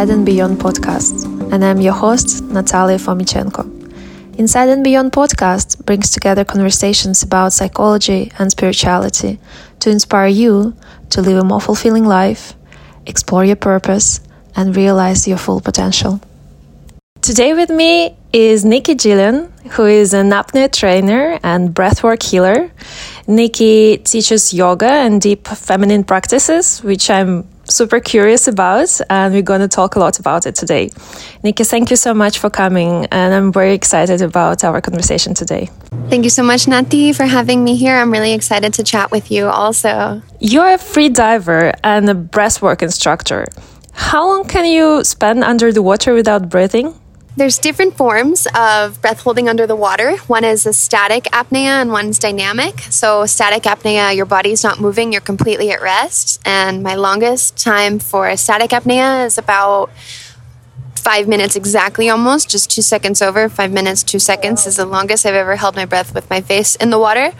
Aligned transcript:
Inside 0.00 0.14
and 0.14 0.24
Beyond 0.24 0.58
podcast. 0.58 1.52
And 1.52 1.62
I'm 1.62 1.78
your 1.82 1.92
host, 1.92 2.42
Natalia 2.44 2.96
Fomichenko. 2.96 3.68
Inside 4.38 4.70
and 4.70 4.82
Beyond 4.82 5.12
podcast 5.12 5.84
brings 5.84 6.08
together 6.08 6.42
conversations 6.42 7.22
about 7.22 7.52
psychology 7.52 8.32
and 8.38 8.50
spirituality 8.50 9.38
to 9.80 9.90
inspire 9.90 10.28
you 10.28 10.74
to 11.10 11.20
live 11.20 11.36
a 11.36 11.44
more 11.44 11.60
fulfilling 11.60 12.06
life, 12.06 12.54
explore 13.04 13.44
your 13.44 13.56
purpose, 13.56 14.20
and 14.56 14.74
realize 14.74 15.28
your 15.28 15.36
full 15.36 15.60
potential. 15.60 16.18
Today 17.20 17.52
with 17.52 17.68
me 17.68 18.16
is 18.32 18.64
Nikki 18.64 18.94
Jillian, 18.94 19.50
who 19.72 19.84
is 19.84 20.14
an 20.14 20.30
apnea 20.30 20.72
trainer 20.72 21.38
and 21.42 21.74
breathwork 21.74 22.22
healer. 22.22 22.70
Nikki 23.26 23.98
teaches 23.98 24.54
yoga 24.54 24.88
and 24.88 25.20
deep 25.20 25.46
feminine 25.46 26.04
practices, 26.04 26.82
which 26.82 27.10
I'm 27.10 27.49
super 27.70 28.00
curious 28.00 28.48
about, 28.48 29.00
and 29.08 29.32
we're 29.32 29.42
going 29.42 29.60
to 29.60 29.68
talk 29.68 29.96
a 29.96 29.98
lot 29.98 30.18
about 30.18 30.46
it 30.46 30.54
today. 30.54 30.90
Nikki, 31.42 31.64
thank 31.64 31.90
you 31.90 31.96
so 31.96 32.12
much 32.12 32.38
for 32.38 32.50
coming, 32.50 33.06
and 33.06 33.34
I'm 33.34 33.52
very 33.52 33.74
excited 33.74 34.20
about 34.22 34.64
our 34.64 34.80
conversation 34.80 35.34
today. 35.34 35.70
Thank 36.08 36.24
you 36.24 36.30
so 36.30 36.42
much, 36.42 36.66
Nati, 36.66 37.12
for 37.12 37.24
having 37.24 37.62
me 37.64 37.76
here. 37.76 37.96
I'm 37.96 38.10
really 38.10 38.32
excited 38.32 38.74
to 38.74 38.82
chat 38.82 39.10
with 39.10 39.30
you 39.30 39.46
also. 39.46 40.22
You're 40.40 40.74
a 40.74 40.78
free 40.78 41.08
diver 41.08 41.72
and 41.84 42.08
a 42.10 42.14
breathwork 42.14 42.82
instructor. 42.82 43.46
How 43.92 44.26
long 44.26 44.46
can 44.48 44.64
you 44.64 45.04
spend 45.04 45.44
under 45.44 45.72
the 45.72 45.82
water 45.82 46.14
without 46.14 46.48
breathing? 46.48 46.94
There's 47.40 47.58
different 47.58 47.96
forms 47.96 48.46
of 48.54 49.00
breath 49.00 49.22
holding 49.22 49.48
under 49.48 49.66
the 49.66 49.74
water. 49.74 50.18
One 50.26 50.44
is 50.44 50.66
a 50.66 50.74
static 50.74 51.24
apnea 51.32 51.80
and 51.80 51.90
one's 51.90 52.18
dynamic. 52.18 52.80
So, 52.80 53.24
static 53.24 53.62
apnea, 53.62 54.14
your 54.14 54.26
body's 54.26 54.62
not 54.62 54.78
moving, 54.78 55.10
you're 55.10 55.22
completely 55.22 55.70
at 55.70 55.80
rest. 55.80 56.38
And 56.44 56.82
my 56.82 56.96
longest 56.96 57.56
time 57.56 57.98
for 57.98 58.28
a 58.28 58.36
static 58.36 58.72
apnea 58.72 59.24
is 59.24 59.38
about 59.38 59.88
five 60.96 61.28
minutes 61.28 61.56
exactly 61.56 62.10
almost, 62.10 62.50
just 62.50 62.70
two 62.70 62.82
seconds 62.82 63.22
over. 63.22 63.48
Five 63.48 63.72
minutes, 63.72 64.02
two 64.02 64.18
seconds 64.18 64.66
is 64.66 64.76
the 64.76 64.84
longest 64.84 65.24
I've 65.24 65.32
ever 65.32 65.56
held 65.56 65.76
my 65.76 65.86
breath 65.86 66.14
with 66.14 66.28
my 66.28 66.42
face 66.42 66.74
in 66.74 66.90
the 66.90 66.98
water. 66.98 67.32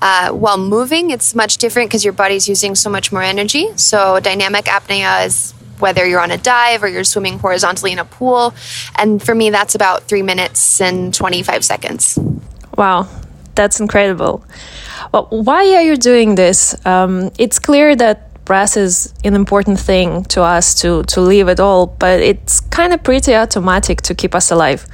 Uh, 0.00 0.30
while 0.30 0.56
moving, 0.56 1.10
it's 1.10 1.34
much 1.34 1.56
different 1.56 1.90
because 1.90 2.04
your 2.04 2.12
body's 2.12 2.48
using 2.48 2.76
so 2.76 2.88
much 2.88 3.10
more 3.10 3.24
energy. 3.24 3.76
So, 3.76 4.20
dynamic 4.20 4.66
apnea 4.66 5.26
is 5.26 5.52
whether 5.80 6.06
you're 6.06 6.20
on 6.20 6.30
a 6.30 6.38
dive 6.38 6.82
or 6.82 6.88
you're 6.88 7.04
swimming 7.04 7.38
horizontally 7.38 7.92
in 7.92 7.98
a 7.98 8.04
pool. 8.04 8.54
And 8.96 9.22
for 9.22 9.34
me, 9.34 9.50
that's 9.50 9.74
about 9.74 10.04
three 10.04 10.22
minutes 10.22 10.80
and 10.80 11.12
25 11.14 11.64
seconds. 11.64 12.18
Wow, 12.76 13.08
that's 13.54 13.80
incredible. 13.80 14.44
Well, 15.12 15.26
why 15.30 15.74
are 15.74 15.82
you 15.82 15.96
doing 15.96 16.34
this? 16.34 16.74
Um, 16.86 17.30
it's 17.38 17.58
clear 17.58 17.96
that 17.96 18.44
breath 18.44 18.76
is 18.76 19.12
an 19.24 19.34
important 19.34 19.78
thing 19.78 20.24
to 20.24 20.42
us 20.42 20.74
to, 20.82 21.02
to 21.04 21.20
live 21.20 21.48
at 21.48 21.60
all, 21.60 21.86
but 21.86 22.20
it's 22.20 22.60
kind 22.60 22.92
of 22.92 23.02
pretty 23.02 23.34
automatic 23.34 24.00
to 24.02 24.14
keep 24.14 24.34
us 24.34 24.50
alive 24.50 24.86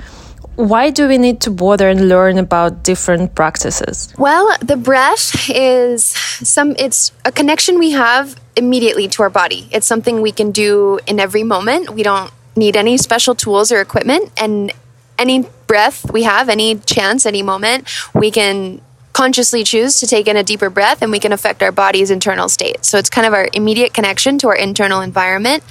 why 0.56 0.90
do 0.90 1.08
we 1.08 1.18
need 1.18 1.40
to 1.40 1.50
bother 1.50 1.88
and 1.88 2.08
learn 2.08 2.38
about 2.38 2.82
different 2.82 3.34
practices 3.34 4.12
well 4.18 4.48
the 4.60 4.76
breath 4.76 5.50
is 5.50 6.04
some 6.04 6.74
it's 6.78 7.12
a 7.24 7.32
connection 7.32 7.78
we 7.78 7.90
have 7.90 8.38
immediately 8.56 9.08
to 9.08 9.22
our 9.22 9.30
body. 9.30 9.68
It's 9.70 9.86
something 9.86 10.20
we 10.20 10.32
can 10.32 10.50
do 10.50 10.98
in 11.06 11.18
every 11.18 11.42
moment. 11.42 11.90
We 11.90 12.02
don't 12.02 12.30
need 12.56 12.76
any 12.76 12.96
special 12.96 13.34
tools 13.34 13.72
or 13.72 13.80
equipment. 13.80 14.30
And 14.36 14.72
any 15.18 15.46
breath 15.66 16.10
we 16.10 16.22
have, 16.24 16.48
any 16.48 16.76
chance, 16.78 17.26
any 17.26 17.42
moment, 17.42 17.88
we 18.14 18.30
can 18.30 18.80
consciously 19.14 19.62
choose 19.62 20.00
to 20.00 20.06
take 20.06 20.26
in 20.26 20.36
a 20.36 20.42
deeper 20.42 20.68
breath 20.68 21.00
and 21.00 21.10
we 21.10 21.20
can 21.20 21.32
affect 21.32 21.62
our 21.62 21.72
body's 21.72 22.10
internal 22.10 22.48
state. 22.48 22.84
So 22.84 22.98
it's 22.98 23.08
kind 23.08 23.26
of 23.26 23.32
our 23.32 23.48
immediate 23.54 23.94
connection 23.94 24.38
to 24.38 24.48
our 24.48 24.56
internal 24.56 25.00
environment. 25.00 25.62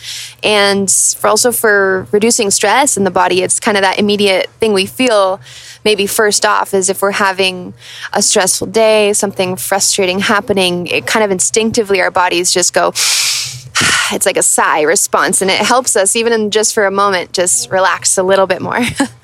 And 0.41 0.89
for 0.89 1.27
also 1.27 1.51
for 1.51 2.07
reducing 2.11 2.49
stress 2.51 2.95
in 2.95 3.03
the 3.03 3.11
body, 3.11 3.43
it's 3.43 3.59
kind 3.59 3.77
of 3.77 3.83
that 3.83 3.99
immediate 3.99 4.49
thing 4.59 4.71
we 4.71 4.85
feel 4.85 5.41
maybe 5.83 6.07
first 6.07 6.45
off 6.45 6.73
is 6.73 6.89
if 6.89 7.01
we're 7.01 7.11
having 7.11 7.73
a 8.13 8.21
stressful 8.21 8.67
day, 8.67 9.11
something 9.11 9.57
frustrating 9.57 10.19
happening, 10.19 10.87
it 10.87 11.05
kind 11.05 11.25
of 11.25 11.29
instinctively 11.29 11.99
our 11.99 12.11
bodies 12.11 12.49
just 12.49 12.73
go 12.73 12.87
it's 14.11 14.25
like 14.25 14.37
a 14.37 14.43
sigh 14.43 14.83
response 14.83 15.41
and 15.41 15.51
it 15.51 15.59
helps 15.59 15.97
us 15.97 16.15
even 16.15 16.49
just 16.49 16.73
for 16.73 16.85
a 16.85 16.91
moment 16.91 17.33
just 17.33 17.69
relax 17.69 18.17
a 18.17 18.23
little 18.23 18.47
bit 18.47 18.61
more. 18.61 18.79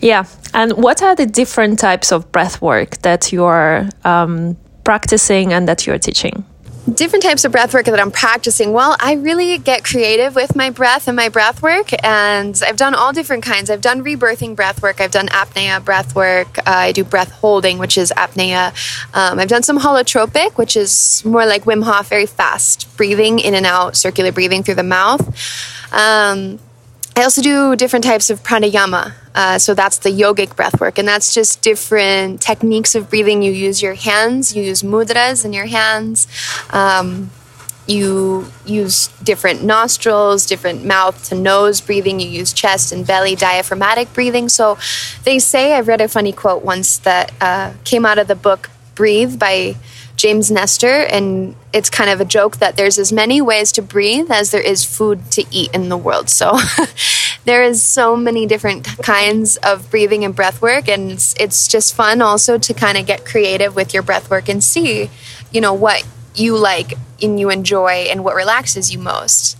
Yeah. 0.00 0.24
And 0.52 0.72
what 0.74 1.02
are 1.02 1.14
the 1.14 1.26
different 1.26 1.78
types 1.78 2.12
of 2.12 2.30
breath 2.32 2.60
work 2.62 3.02
that 3.02 3.32
you're 3.32 3.88
um, 4.04 4.56
practicing 4.84 5.52
and 5.52 5.68
that 5.68 5.86
you're 5.86 5.98
teaching? 5.98 6.44
different 6.92 7.22
types 7.22 7.44
of 7.44 7.52
breath 7.52 7.72
work 7.72 7.86
that 7.86 8.00
I'm 8.00 8.10
practicing. 8.10 8.72
Well, 8.72 8.96
I 9.00 9.14
really 9.14 9.58
get 9.58 9.84
creative 9.84 10.34
with 10.34 10.54
my 10.54 10.70
breath 10.70 11.08
and 11.08 11.16
my 11.16 11.28
breath 11.28 11.62
work, 11.62 11.90
and 12.04 12.60
I've 12.66 12.76
done 12.76 12.94
all 12.94 13.12
different 13.12 13.42
kinds. 13.42 13.70
I've 13.70 13.80
done 13.80 14.04
rebirthing 14.04 14.54
breath 14.54 14.82
work, 14.82 15.00
I've 15.00 15.10
done 15.10 15.28
apnea 15.28 15.82
breath 15.84 16.14
work, 16.14 16.58
uh, 16.58 16.62
I 16.66 16.92
do 16.92 17.04
breath 17.04 17.30
holding, 17.30 17.78
which 17.78 17.96
is 17.96 18.12
apnea. 18.16 18.72
Um, 19.14 19.38
I've 19.38 19.48
done 19.48 19.62
some 19.62 19.78
holotropic, 19.78 20.58
which 20.58 20.76
is 20.76 21.24
more 21.24 21.46
like 21.46 21.64
Wim 21.64 21.84
Hof, 21.84 22.08
very 22.08 22.26
fast 22.26 22.94
breathing 22.96 23.38
in 23.38 23.54
and 23.54 23.66
out, 23.66 23.96
circular 23.96 24.32
breathing 24.32 24.62
through 24.62 24.76
the 24.76 24.82
mouth. 24.82 25.22
Um, 25.92 26.58
I 27.16 27.22
also 27.22 27.42
do 27.42 27.76
different 27.76 28.04
types 28.04 28.28
of 28.28 28.42
pranayama. 28.42 29.12
Uh, 29.36 29.58
so 29.58 29.72
that's 29.74 29.98
the 29.98 30.10
yogic 30.10 30.56
breath 30.56 30.80
work. 30.80 30.98
And 30.98 31.06
that's 31.06 31.32
just 31.32 31.62
different 31.62 32.40
techniques 32.40 32.94
of 32.94 33.08
breathing. 33.08 33.42
You 33.42 33.52
use 33.52 33.80
your 33.80 33.94
hands, 33.94 34.56
you 34.56 34.62
use 34.62 34.82
mudras 34.82 35.44
in 35.44 35.52
your 35.52 35.66
hands. 35.66 36.26
Um, 36.70 37.30
you 37.86 38.46
use 38.64 39.08
different 39.22 39.62
nostrils, 39.62 40.46
different 40.46 40.84
mouth 40.84 41.28
to 41.28 41.34
nose 41.34 41.80
breathing. 41.80 42.18
You 42.18 42.28
use 42.28 42.52
chest 42.52 42.92
and 42.92 43.06
belly 43.06 43.36
diaphragmatic 43.36 44.12
breathing. 44.12 44.48
So 44.48 44.78
they 45.24 45.38
say, 45.38 45.74
I 45.74 45.80
read 45.80 46.00
a 46.00 46.08
funny 46.08 46.32
quote 46.32 46.64
once 46.64 46.98
that 46.98 47.32
uh, 47.40 47.74
came 47.84 48.06
out 48.06 48.18
of 48.18 48.26
the 48.26 48.34
book 48.34 48.70
Breathe 48.94 49.38
by 49.38 49.76
James 50.16 50.50
Nestor, 50.50 51.02
and 51.02 51.56
it's 51.72 51.90
kind 51.90 52.08
of 52.08 52.20
a 52.20 52.24
joke 52.24 52.58
that 52.58 52.76
there's 52.76 52.98
as 52.98 53.12
many 53.12 53.40
ways 53.40 53.72
to 53.72 53.82
breathe 53.82 54.30
as 54.30 54.52
there 54.52 54.60
is 54.60 54.84
food 54.84 55.30
to 55.32 55.44
eat 55.50 55.74
in 55.74 55.88
the 55.88 55.96
world. 55.96 56.30
So 56.30 56.56
there 57.44 57.62
is 57.62 57.82
so 57.82 58.16
many 58.16 58.46
different 58.46 58.84
kinds 59.02 59.56
of 59.58 59.90
breathing 59.90 60.24
and 60.24 60.34
breath 60.34 60.62
work, 60.62 60.88
and 60.88 61.10
it's, 61.10 61.34
it's 61.38 61.66
just 61.68 61.94
fun 61.94 62.22
also 62.22 62.58
to 62.58 62.74
kind 62.74 62.96
of 62.96 63.06
get 63.06 63.24
creative 63.24 63.74
with 63.74 63.92
your 63.92 64.02
breath 64.02 64.30
work 64.30 64.48
and 64.48 64.62
see, 64.62 65.10
you 65.50 65.60
know, 65.60 65.74
what 65.74 66.06
you 66.34 66.56
like 66.56 66.94
and 67.22 67.38
you 67.38 67.50
enjoy 67.50 68.06
and 68.10 68.24
what 68.24 68.34
relaxes 68.34 68.92
you 68.92 68.98
most. 68.98 69.58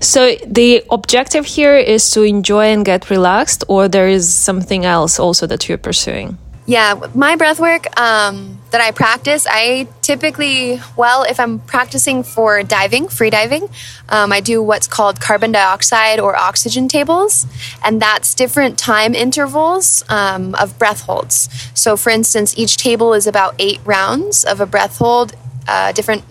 So 0.00 0.34
the 0.46 0.84
objective 0.90 1.46
here 1.46 1.76
is 1.76 2.10
to 2.10 2.22
enjoy 2.22 2.66
and 2.66 2.84
get 2.84 3.08
relaxed, 3.08 3.64
or 3.68 3.88
there 3.88 4.08
is 4.08 4.32
something 4.32 4.84
else 4.84 5.18
also 5.18 5.46
that 5.46 5.68
you're 5.68 5.78
pursuing? 5.78 6.38
Yeah, 6.72 6.98
my 7.14 7.36
breath 7.36 7.60
work 7.60 7.84
um, 8.00 8.58
that 8.70 8.80
I 8.80 8.92
practice, 8.92 9.46
I 9.46 9.88
typically, 10.00 10.80
well, 10.96 11.22
if 11.22 11.38
I'm 11.38 11.58
practicing 11.58 12.22
for 12.22 12.62
diving, 12.62 13.08
free 13.08 13.28
diving, 13.28 13.68
um, 14.08 14.32
I 14.32 14.40
do 14.40 14.62
what's 14.62 14.86
called 14.86 15.20
carbon 15.20 15.52
dioxide 15.52 16.18
or 16.18 16.34
oxygen 16.34 16.88
tables, 16.88 17.44
and 17.84 18.00
that's 18.00 18.34
different 18.34 18.78
time 18.78 19.14
intervals 19.14 20.02
um, 20.08 20.54
of 20.54 20.78
breath 20.78 21.02
holds. 21.02 21.50
So, 21.74 21.94
for 21.94 22.08
instance, 22.08 22.56
each 22.56 22.78
table 22.78 23.12
is 23.12 23.26
about 23.26 23.54
eight 23.58 23.80
rounds 23.84 24.42
of 24.42 24.58
a 24.62 24.64
breath 24.64 24.96
hold, 24.96 25.36
uh, 25.68 25.92
different 25.92 26.24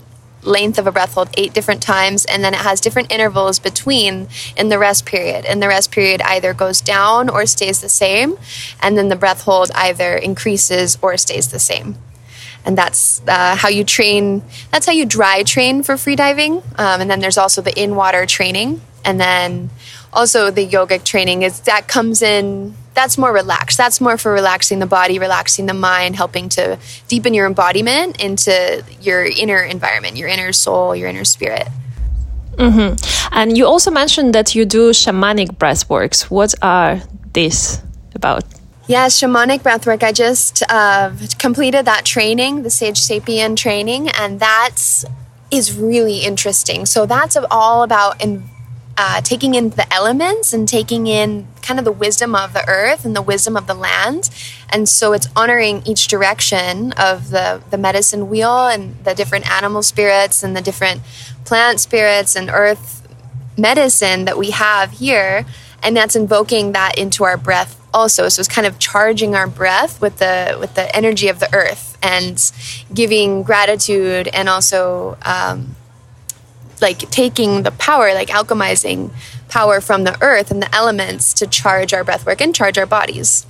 length 0.43 0.77
of 0.77 0.87
a 0.87 0.91
breath 0.91 1.13
hold 1.13 1.29
eight 1.37 1.53
different 1.53 1.81
times, 1.81 2.25
and 2.25 2.43
then 2.43 2.53
it 2.53 2.59
has 2.59 2.81
different 2.81 3.11
intervals 3.11 3.59
between 3.59 4.27
in 4.57 4.69
the 4.69 4.79
rest 4.79 5.05
period. 5.05 5.45
And 5.45 5.61
the 5.61 5.67
rest 5.67 5.91
period 5.91 6.21
either 6.21 6.53
goes 6.53 6.81
down 6.81 7.29
or 7.29 7.45
stays 7.45 7.81
the 7.81 7.89
same, 7.89 8.37
and 8.81 8.97
then 8.97 9.09
the 9.09 9.15
breath 9.15 9.43
hold 9.43 9.71
either 9.75 10.15
increases 10.15 10.97
or 11.01 11.17
stays 11.17 11.51
the 11.51 11.59
same. 11.59 11.97
And 12.63 12.77
that's 12.77 13.21
uh, 13.27 13.55
how 13.55 13.69
you 13.69 13.83
train. 13.83 14.43
That's 14.71 14.85
how 14.85 14.91
you 14.91 15.05
dry 15.05 15.43
train 15.43 15.81
for 15.83 15.95
freediving. 15.95 16.63
Um, 16.79 17.01
and 17.01 17.09
then 17.09 17.19
there's 17.19 17.37
also 17.37 17.61
the 17.61 17.77
in 17.81 17.95
water 17.95 18.25
training, 18.25 18.81
and 19.03 19.19
then 19.19 19.71
also 20.13 20.51
the 20.51 20.67
yogic 20.67 21.03
training 21.03 21.41
is 21.41 21.61
that 21.61 21.87
comes 21.87 22.21
in 22.21 22.75
that's 22.93 23.17
more 23.17 23.31
relaxed. 23.33 23.77
That's 23.77 24.01
more 24.01 24.17
for 24.17 24.31
relaxing 24.31 24.79
the 24.79 24.85
body, 24.85 25.19
relaxing 25.19 25.65
the 25.65 25.73
mind, 25.73 26.15
helping 26.15 26.49
to 26.49 26.77
deepen 27.07 27.33
your 27.33 27.45
embodiment 27.45 28.21
into 28.21 28.83
your 29.01 29.23
inner 29.23 29.61
environment, 29.61 30.17
your 30.17 30.27
inner 30.27 30.51
soul, 30.51 30.95
your 30.95 31.07
inner 31.07 31.23
spirit. 31.25 31.67
Mm-hmm. 32.55 32.95
And 33.31 33.57
you 33.57 33.65
also 33.65 33.91
mentioned 33.91 34.35
that 34.35 34.55
you 34.55 34.65
do 34.65 34.91
shamanic 34.91 35.57
breath 35.57 35.89
works. 35.89 36.29
What 36.29 36.53
are 36.61 37.01
these 37.33 37.81
about? 38.13 38.43
Yeah, 38.87 39.07
shamanic 39.07 39.59
breathwork. 39.61 40.03
I 40.03 40.11
just 40.11 40.63
uh, 40.69 41.11
completed 41.39 41.85
that 41.85 42.03
training, 42.03 42.63
the 42.63 42.69
Sage 42.69 42.99
Sapien 42.99 43.55
training, 43.55 44.09
and 44.09 44.39
that 44.41 45.05
is 45.49 45.77
really 45.77 46.19
interesting. 46.19 46.85
So 46.85 47.05
that's 47.05 47.37
all 47.49 47.83
about 47.83 48.21
in, 48.21 48.43
uh, 49.03 49.19
taking 49.21 49.55
in 49.55 49.71
the 49.71 49.91
elements 49.91 50.53
and 50.53 50.69
taking 50.69 51.07
in 51.07 51.47
kind 51.63 51.79
of 51.79 51.85
the 51.85 51.91
wisdom 51.91 52.35
of 52.35 52.53
the 52.53 52.63
earth 52.69 53.03
and 53.03 53.15
the 53.15 53.21
wisdom 53.21 53.57
of 53.57 53.65
the 53.65 53.73
land. 53.73 54.29
And 54.69 54.87
so 54.87 55.13
it's 55.13 55.27
honoring 55.35 55.81
each 55.87 56.07
direction 56.07 56.91
of 56.93 57.31
the, 57.31 57.63
the 57.71 57.79
medicine 57.79 58.29
wheel 58.29 58.67
and 58.67 58.95
the 59.03 59.15
different 59.15 59.49
animal 59.49 59.81
spirits 59.81 60.43
and 60.43 60.55
the 60.55 60.61
different 60.61 61.01
plant 61.45 61.79
spirits 61.79 62.35
and 62.35 62.51
earth 62.51 63.01
medicine 63.57 64.25
that 64.25 64.37
we 64.37 64.51
have 64.51 64.91
here, 64.91 65.45
and 65.81 65.97
that's 65.97 66.15
invoking 66.15 66.73
that 66.73 66.95
into 66.95 67.23
our 67.23 67.37
breath 67.37 67.81
also. 67.91 68.29
So 68.29 68.39
it's 68.39 68.47
kind 68.47 68.67
of 68.67 68.77
charging 68.77 69.33
our 69.33 69.47
breath 69.47 69.99
with 69.99 70.17
the 70.17 70.57
with 70.59 70.75
the 70.75 70.95
energy 70.95 71.27
of 71.27 71.39
the 71.39 71.51
earth 71.53 71.97
and 72.03 72.37
giving 72.93 73.41
gratitude 73.41 74.27
and 74.27 74.47
also 74.47 75.17
um, 75.23 75.75
like 76.81 76.99
taking 77.11 77.63
the 77.63 77.71
power, 77.71 78.13
like 78.13 78.29
alchemizing 78.29 79.11
power 79.49 79.81
from 79.81 80.03
the 80.03 80.17
earth 80.21 80.51
and 80.51 80.61
the 80.61 80.73
elements 80.75 81.33
to 81.33 81.47
charge 81.47 81.93
our 81.93 82.03
breath 82.03 82.25
work 82.25 82.41
and 82.41 82.55
charge 82.55 82.77
our 82.77 82.85
bodies. 82.85 83.45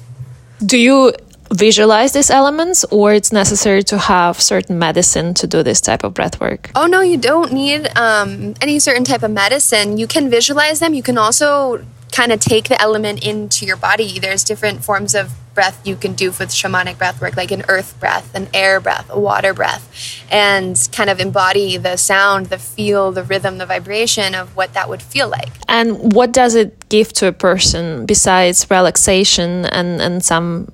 Do 0.66 0.78
you 0.78 1.14
visualize 1.54 2.14
these 2.14 2.30
elements 2.30 2.86
or 2.86 3.14
it's 3.14 3.32
necessary 3.32 3.84
to 3.84 3.98
have 3.98 4.42
certain 4.42 4.80
medicine 4.80 5.34
to 5.36 5.48
do 5.48 5.64
this 5.64 5.82
type 5.82 6.04
of 6.04 6.14
breath 6.14 6.40
work? 6.40 6.72
Oh 6.76 6.88
no 6.88 7.02
you 7.02 7.18
don't 7.18 7.52
need 7.52 7.88
um, 7.98 8.54
any 8.62 8.80
certain 8.80 9.04
type 9.04 9.24
of 9.24 9.32
medicine. 9.32 9.98
You 9.98 10.08
can 10.08 10.30
visualize 10.30 10.80
them. 10.80 10.94
You 10.94 11.04
can 11.04 11.18
also 11.18 11.84
kind 12.12 12.32
of 12.32 12.40
take 12.40 12.68
the 12.68 12.80
element 12.82 13.26
into 13.26 13.66
your 13.66 13.78
body. 13.78 14.20
There's 14.20 14.44
different 14.44 14.84
forms 14.84 15.16
of 15.16 15.32
breath 15.54 15.86
you 15.86 15.96
can 15.96 16.14
do 16.14 16.28
with 16.28 16.50
shamanic 16.50 16.98
breath 16.98 17.20
work 17.22 17.36
like 17.36 17.52
an 17.52 17.64
earth 17.68 18.00
breath 18.00 18.34
an 18.34 18.48
air 18.54 18.80
breath 18.80 19.10
a 19.10 19.20
water 19.20 19.54
breath 19.54 20.24
and 20.32 20.90
kind 20.94 21.10
of 21.10 21.20
embody 21.20 21.78
the 21.78 21.98
sound 21.98 22.46
the 22.48 22.58
feel 22.58 23.12
the 23.12 23.24
rhythm 23.24 23.58
the 23.58 23.66
vibration 23.66 24.34
of 24.34 24.56
what 24.56 24.74
that 24.74 24.88
would 24.88 25.02
feel 25.02 25.28
like. 25.28 25.50
And 25.68 26.14
what 26.14 26.32
does 26.32 26.56
it 26.56 26.88
give 26.90 27.12
to 27.14 27.28
a 27.28 27.34
person 27.34 28.06
besides 28.06 28.66
relaxation 28.70 29.66
and 29.66 30.02
and 30.02 30.24
some 30.24 30.72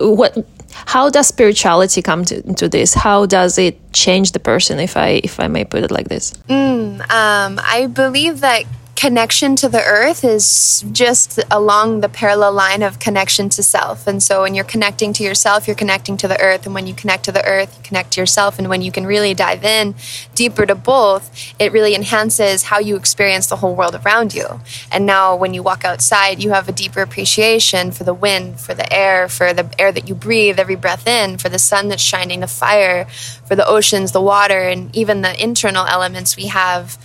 what 0.00 0.36
how 0.86 1.10
does 1.10 1.26
spirituality 1.26 2.00
come 2.00 2.24
to, 2.24 2.42
into 2.46 2.66
this? 2.66 2.94
How 2.94 3.26
does 3.26 3.58
it 3.58 3.92
change 3.92 4.32
the 4.32 4.40
person 4.40 4.80
if 4.80 4.96
i 4.96 5.20
if 5.22 5.38
i 5.38 5.46
may 5.46 5.64
put 5.64 5.84
it 5.84 5.90
like 5.90 6.08
this? 6.08 6.32
Mm, 6.48 7.00
um, 7.10 7.60
i 7.62 7.86
believe 7.86 8.40
that 8.40 8.64
connection 9.02 9.56
to 9.56 9.68
the 9.68 9.82
earth 9.82 10.22
is 10.22 10.84
just 10.92 11.40
along 11.50 12.02
the 12.02 12.08
parallel 12.08 12.52
line 12.52 12.84
of 12.84 13.00
connection 13.00 13.48
to 13.48 13.60
self. 13.60 14.06
And 14.06 14.22
so 14.22 14.42
when 14.42 14.54
you're 14.54 14.62
connecting 14.64 15.12
to 15.14 15.24
yourself, 15.24 15.66
you're 15.66 15.74
connecting 15.74 16.16
to 16.18 16.28
the 16.28 16.40
earth. 16.40 16.66
And 16.66 16.72
when 16.72 16.86
you 16.86 16.94
connect 16.94 17.24
to 17.24 17.32
the 17.32 17.44
earth, 17.44 17.76
you 17.76 17.82
connect 17.82 18.12
to 18.12 18.20
yourself. 18.20 18.60
And 18.60 18.68
when 18.68 18.80
you 18.80 18.92
can 18.92 19.04
really 19.04 19.34
dive 19.34 19.64
in 19.64 19.96
deeper 20.36 20.66
to 20.66 20.76
both, 20.76 21.24
it 21.58 21.72
really 21.72 21.96
enhances 21.96 22.62
how 22.62 22.78
you 22.78 22.94
experience 22.94 23.48
the 23.48 23.56
whole 23.56 23.74
world 23.74 23.96
around 23.96 24.34
you. 24.34 24.60
And 24.92 25.04
now 25.04 25.34
when 25.34 25.52
you 25.52 25.64
walk 25.64 25.84
outside, 25.84 26.40
you 26.40 26.50
have 26.50 26.68
a 26.68 26.72
deeper 26.72 27.00
appreciation 27.00 27.90
for 27.90 28.04
the 28.04 28.14
wind, 28.14 28.60
for 28.60 28.72
the 28.72 28.86
air, 28.92 29.28
for 29.28 29.52
the 29.52 29.68
air 29.80 29.90
that 29.90 30.08
you 30.08 30.14
breathe 30.14 30.60
every 30.60 30.76
breath 30.76 31.08
in, 31.08 31.38
for 31.38 31.48
the 31.48 31.58
sun 31.58 31.88
that's 31.88 32.00
shining, 32.00 32.38
the 32.38 32.46
fire, 32.46 33.06
for 33.48 33.56
the 33.56 33.66
oceans, 33.66 34.12
the 34.12 34.22
water, 34.22 34.60
and 34.60 34.94
even 34.94 35.22
the 35.22 35.42
internal 35.42 35.86
elements 35.86 36.36
we 36.36 36.46
have 36.46 36.96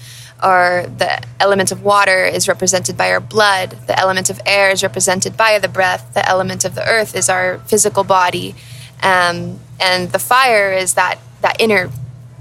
or 0.44 0.86
the 0.98 1.22
element 1.39 1.72
of 1.72 1.84
water 1.84 2.25
is 2.25 2.48
represented 2.48 2.95
by 2.95 3.12
our 3.12 3.19
blood, 3.19 3.72
the 3.88 3.98
element 3.98 4.30
of 4.30 4.39
air 4.45 4.69
is 4.69 4.84
represented 4.84 5.36
by 5.36 5.60
the 5.60 5.68
breath, 5.68 6.13
the 6.13 6.28
element 6.28 6.63
of 6.63 6.75
the 6.75 6.88
earth 6.88 7.16
is 7.16 7.30
our 7.30 7.60
physical 7.60 8.04
body, 8.04 8.56
um, 9.01 9.60
and 9.80 10.12
the 10.12 10.19
fire 10.19 10.72
is 10.72 10.94
that, 10.94 11.19
that 11.42 11.60
inner 11.60 11.89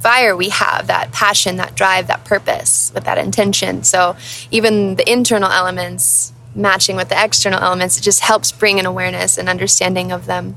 fire 0.00 0.36
we 0.36 0.50
have, 0.50 0.86
that 0.86 1.10
passion, 1.12 1.56
that 1.56 1.74
drive, 1.74 2.06
that 2.06 2.24
purpose, 2.24 2.92
with 2.94 3.04
that 3.04 3.18
intention. 3.18 3.82
So 3.82 4.16
even 4.50 4.96
the 4.96 5.10
internal 5.10 5.50
elements 5.50 6.32
matching 6.54 6.96
with 6.96 7.08
the 7.08 7.22
external 7.22 7.60
elements, 7.60 7.98
it 7.98 8.02
just 8.02 8.20
helps 8.20 8.52
bring 8.52 8.78
an 8.78 8.86
awareness 8.86 9.38
and 9.38 9.48
understanding 9.48 10.12
of 10.12 10.26
them. 10.26 10.56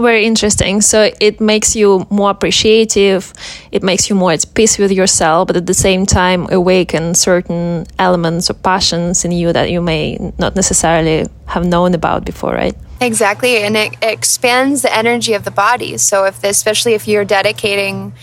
Very 0.00 0.24
interesting. 0.24 0.80
So 0.80 1.10
it 1.20 1.42
makes 1.42 1.76
you 1.76 2.06
more 2.08 2.30
appreciative, 2.30 3.34
it 3.70 3.82
makes 3.82 4.08
you 4.08 4.16
more 4.16 4.32
at 4.32 4.46
peace 4.54 4.78
with 4.78 4.90
yourself, 4.90 5.48
but 5.48 5.56
at 5.56 5.66
the 5.66 5.74
same 5.74 6.06
time 6.06 6.48
awaken 6.50 7.14
certain 7.14 7.86
elements 7.98 8.48
or 8.48 8.54
passions 8.54 9.26
in 9.26 9.32
you 9.32 9.52
that 9.52 9.70
you 9.70 9.82
may 9.82 10.32
not 10.38 10.56
necessarily 10.56 11.26
have 11.46 11.66
known 11.66 11.92
about 11.94 12.24
before, 12.24 12.54
right? 12.54 12.74
Exactly, 13.02 13.58
and 13.58 13.76
it, 13.76 13.94
expands 14.00 14.80
the 14.80 14.94
energy 14.96 15.34
of 15.34 15.44
the 15.44 15.50
body. 15.50 15.98
So 15.98 16.24
if 16.24 16.42
especially 16.44 16.94
if 16.94 17.06
you're 17.06 17.26
dedicating 17.26 18.14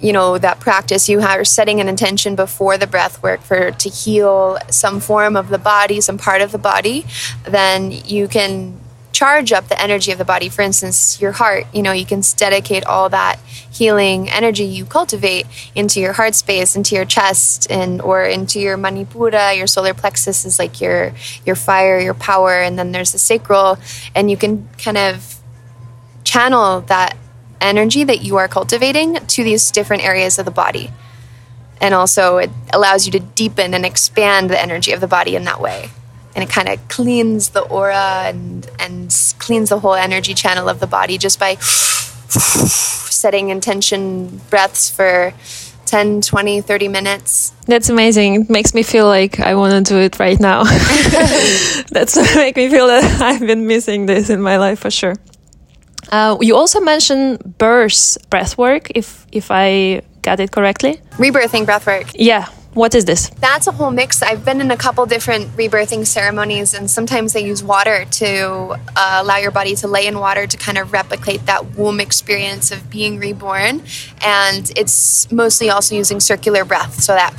you 0.00 0.12
know 0.12 0.38
that 0.38 0.60
practice 0.60 1.08
you 1.08 1.20
are 1.20 1.44
setting 1.44 1.80
an 1.80 1.88
intention 1.88 2.36
before 2.36 2.78
the 2.78 2.86
breath 2.86 3.20
work 3.20 3.40
for 3.40 3.72
to 3.72 3.88
heal 3.88 4.56
some 4.70 5.00
form 5.00 5.34
of 5.34 5.48
the 5.48 5.58
body 5.58 6.00
some 6.00 6.16
part 6.16 6.40
of 6.40 6.52
the 6.52 6.58
body 6.58 7.04
then 7.42 7.90
you 7.90 8.28
can 8.28 8.78
charge 9.18 9.50
up 9.50 9.66
the 9.66 9.82
energy 9.82 10.12
of 10.12 10.18
the 10.18 10.24
body. 10.24 10.48
For 10.48 10.62
instance, 10.62 11.20
your 11.20 11.32
heart, 11.32 11.66
you 11.74 11.82
know, 11.82 11.90
you 11.90 12.06
can 12.06 12.22
dedicate 12.36 12.84
all 12.84 13.08
that 13.08 13.40
healing 13.40 14.30
energy 14.30 14.64
you 14.64 14.84
cultivate 14.84 15.44
into 15.74 15.98
your 15.98 16.12
heart 16.12 16.36
space, 16.36 16.76
into 16.76 16.94
your 16.94 17.04
chest, 17.04 17.68
and 17.68 18.00
or 18.00 18.22
into 18.22 18.60
your 18.60 18.78
manipura. 18.78 19.56
Your 19.56 19.66
solar 19.66 19.92
plexus 19.92 20.44
is 20.44 20.60
like 20.60 20.80
your 20.80 21.12
your 21.44 21.56
fire, 21.56 21.98
your 21.98 22.14
power, 22.14 22.60
and 22.60 22.78
then 22.78 22.92
there's 22.92 23.10
the 23.10 23.18
sacral, 23.18 23.76
and 24.14 24.30
you 24.30 24.36
can 24.36 24.68
kind 24.78 24.96
of 24.96 25.40
channel 26.22 26.82
that 26.82 27.16
energy 27.60 28.04
that 28.04 28.22
you 28.22 28.36
are 28.36 28.46
cultivating 28.46 29.14
to 29.14 29.42
these 29.42 29.72
different 29.72 30.04
areas 30.04 30.38
of 30.38 30.44
the 30.44 30.52
body. 30.52 30.92
And 31.80 31.92
also, 31.92 32.36
it 32.36 32.50
allows 32.72 33.04
you 33.04 33.10
to 33.18 33.20
deepen 33.20 33.74
and 33.74 33.84
expand 33.84 34.48
the 34.48 34.62
energy 34.62 34.92
of 34.92 35.00
the 35.00 35.08
body 35.08 35.34
in 35.34 35.42
that 35.42 35.60
way 35.60 35.90
and 36.38 36.48
it 36.48 36.52
kind 36.52 36.68
of 36.68 36.78
cleans 36.86 37.48
the 37.48 37.62
aura 37.62 38.22
and 38.26 38.70
and 38.78 39.12
cleans 39.40 39.70
the 39.70 39.80
whole 39.80 39.94
energy 39.94 40.34
channel 40.34 40.68
of 40.68 40.78
the 40.78 40.86
body 40.86 41.18
just 41.18 41.40
by 41.40 41.56
setting 43.10 43.48
intention 43.48 44.40
breaths 44.48 44.88
for 44.88 45.34
10 45.86 46.20
20 46.20 46.60
30 46.60 46.88
minutes. 46.88 47.52
That's 47.66 47.88
amazing. 47.88 48.42
It 48.42 48.50
makes 48.50 48.72
me 48.72 48.84
feel 48.84 49.06
like 49.06 49.40
i 49.40 49.56
want 49.56 49.72
to 49.74 49.94
do 49.94 49.98
it 49.98 50.20
right 50.20 50.38
now. 50.38 50.62
That's 51.90 52.14
make 52.36 52.54
me 52.54 52.68
feel 52.68 52.86
that 52.86 53.20
i've 53.28 53.40
been 53.40 53.66
missing 53.66 54.06
this 54.06 54.30
in 54.30 54.40
my 54.40 54.58
life 54.58 54.78
for 54.78 54.92
sure. 54.92 55.16
Uh, 56.12 56.38
you 56.40 56.54
also 56.54 56.80
mentioned 56.80 57.58
birth 57.58 58.16
breath 58.30 58.56
work 58.56 58.92
if 58.94 59.26
if 59.32 59.50
i 59.50 60.02
got 60.22 60.38
it 60.38 60.52
correctly? 60.52 61.00
Rebirthing 61.18 61.64
breath 61.64 61.86
work 61.86 62.06
yeah 62.14 62.46
what 62.78 62.94
is 62.94 63.04
this? 63.04 63.28
That's 63.40 63.66
a 63.66 63.72
whole 63.72 63.90
mix. 63.90 64.22
I've 64.22 64.44
been 64.44 64.60
in 64.60 64.70
a 64.70 64.76
couple 64.76 65.04
different 65.04 65.48
rebirthing 65.56 66.06
ceremonies, 66.06 66.74
and 66.74 66.88
sometimes 66.88 67.32
they 67.32 67.44
use 67.44 67.60
water 67.60 68.04
to 68.04 68.76
uh, 68.94 69.18
allow 69.20 69.36
your 69.36 69.50
body 69.50 69.74
to 69.74 69.88
lay 69.88 70.06
in 70.06 70.20
water 70.20 70.46
to 70.46 70.56
kind 70.56 70.78
of 70.78 70.92
replicate 70.92 71.44
that 71.46 71.76
womb 71.76 71.98
experience 71.98 72.70
of 72.70 72.88
being 72.88 73.18
reborn. 73.18 73.82
And 74.22 74.70
it's 74.76 75.30
mostly 75.32 75.70
also 75.70 75.96
using 75.96 76.20
circular 76.20 76.64
breath, 76.64 77.02
so 77.02 77.14
that 77.14 77.34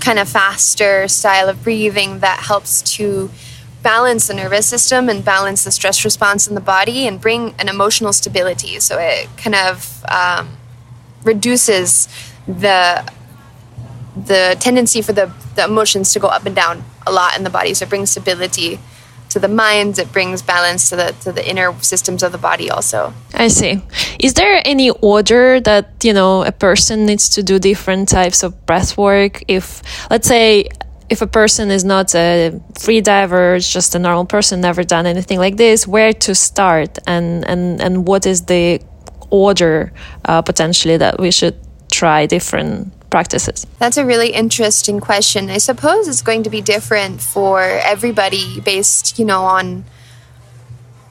kind 0.00 0.18
of 0.18 0.28
faster 0.28 1.06
style 1.06 1.48
of 1.48 1.62
breathing 1.62 2.18
that 2.20 2.40
helps 2.40 2.82
to 2.96 3.30
balance 3.82 4.26
the 4.26 4.34
nervous 4.34 4.66
system 4.66 5.08
and 5.08 5.24
balance 5.24 5.62
the 5.62 5.70
stress 5.70 6.04
response 6.04 6.48
in 6.48 6.56
the 6.56 6.60
body 6.60 7.06
and 7.06 7.20
bring 7.20 7.54
an 7.60 7.68
emotional 7.68 8.12
stability. 8.12 8.80
So 8.80 8.98
it 8.98 9.28
kind 9.36 9.54
of 9.54 10.04
um, 10.08 10.56
reduces 11.22 12.08
the 12.48 13.04
the 14.16 14.56
tendency 14.60 15.02
for 15.02 15.12
the, 15.12 15.30
the 15.54 15.64
emotions 15.64 16.12
to 16.12 16.18
go 16.18 16.28
up 16.28 16.46
and 16.46 16.56
down 16.56 16.84
a 17.06 17.12
lot 17.12 17.36
in 17.36 17.44
the 17.44 17.50
body. 17.50 17.74
So 17.74 17.84
it 17.84 17.90
brings 17.90 18.10
stability 18.10 18.80
to 19.30 19.38
the 19.40 19.48
mind, 19.48 19.98
it 19.98 20.12
brings 20.12 20.40
balance 20.40 20.88
to 20.90 20.96
the 20.96 21.14
to 21.20 21.32
the 21.32 21.46
inner 21.46 21.74
systems 21.82 22.22
of 22.22 22.32
the 22.32 22.38
body 22.38 22.70
also. 22.70 23.12
I 23.34 23.48
see. 23.48 23.82
Is 24.18 24.34
there 24.34 24.62
any 24.64 24.90
order 24.90 25.60
that, 25.60 26.04
you 26.04 26.12
know, 26.12 26.42
a 26.42 26.52
person 26.52 27.06
needs 27.06 27.28
to 27.30 27.42
do 27.42 27.58
different 27.58 28.08
types 28.08 28.42
of 28.42 28.64
breath 28.66 28.96
work? 28.96 29.42
If 29.48 29.82
let's 30.10 30.28
say 30.28 30.68
if 31.10 31.22
a 31.22 31.26
person 31.26 31.70
is 31.70 31.84
not 31.84 32.14
a 32.14 32.60
free 32.78 33.00
diver, 33.00 33.58
just 33.58 33.94
a 33.94 33.98
normal 33.98 34.24
person, 34.24 34.60
never 34.60 34.82
done 34.82 35.06
anything 35.06 35.38
like 35.38 35.56
this, 35.56 35.86
where 35.86 36.12
to 36.12 36.34
start 36.34 36.98
and 37.06 37.46
and 37.46 37.80
and 37.80 38.06
what 38.06 38.26
is 38.26 38.46
the 38.46 38.80
order 39.30 39.92
uh, 40.24 40.40
potentially 40.40 40.96
that 40.96 41.18
we 41.18 41.30
should 41.30 41.56
try 41.90 42.26
different 42.26 42.92
practices? 43.10 43.66
That's 43.78 43.96
a 43.96 44.04
really 44.04 44.30
interesting 44.30 45.00
question. 45.00 45.50
I 45.50 45.58
suppose 45.58 46.08
it's 46.08 46.22
going 46.22 46.42
to 46.44 46.50
be 46.50 46.60
different 46.60 47.20
for 47.20 47.60
everybody 47.60 48.60
based, 48.60 49.18
you 49.18 49.24
know, 49.24 49.42
on 49.42 49.84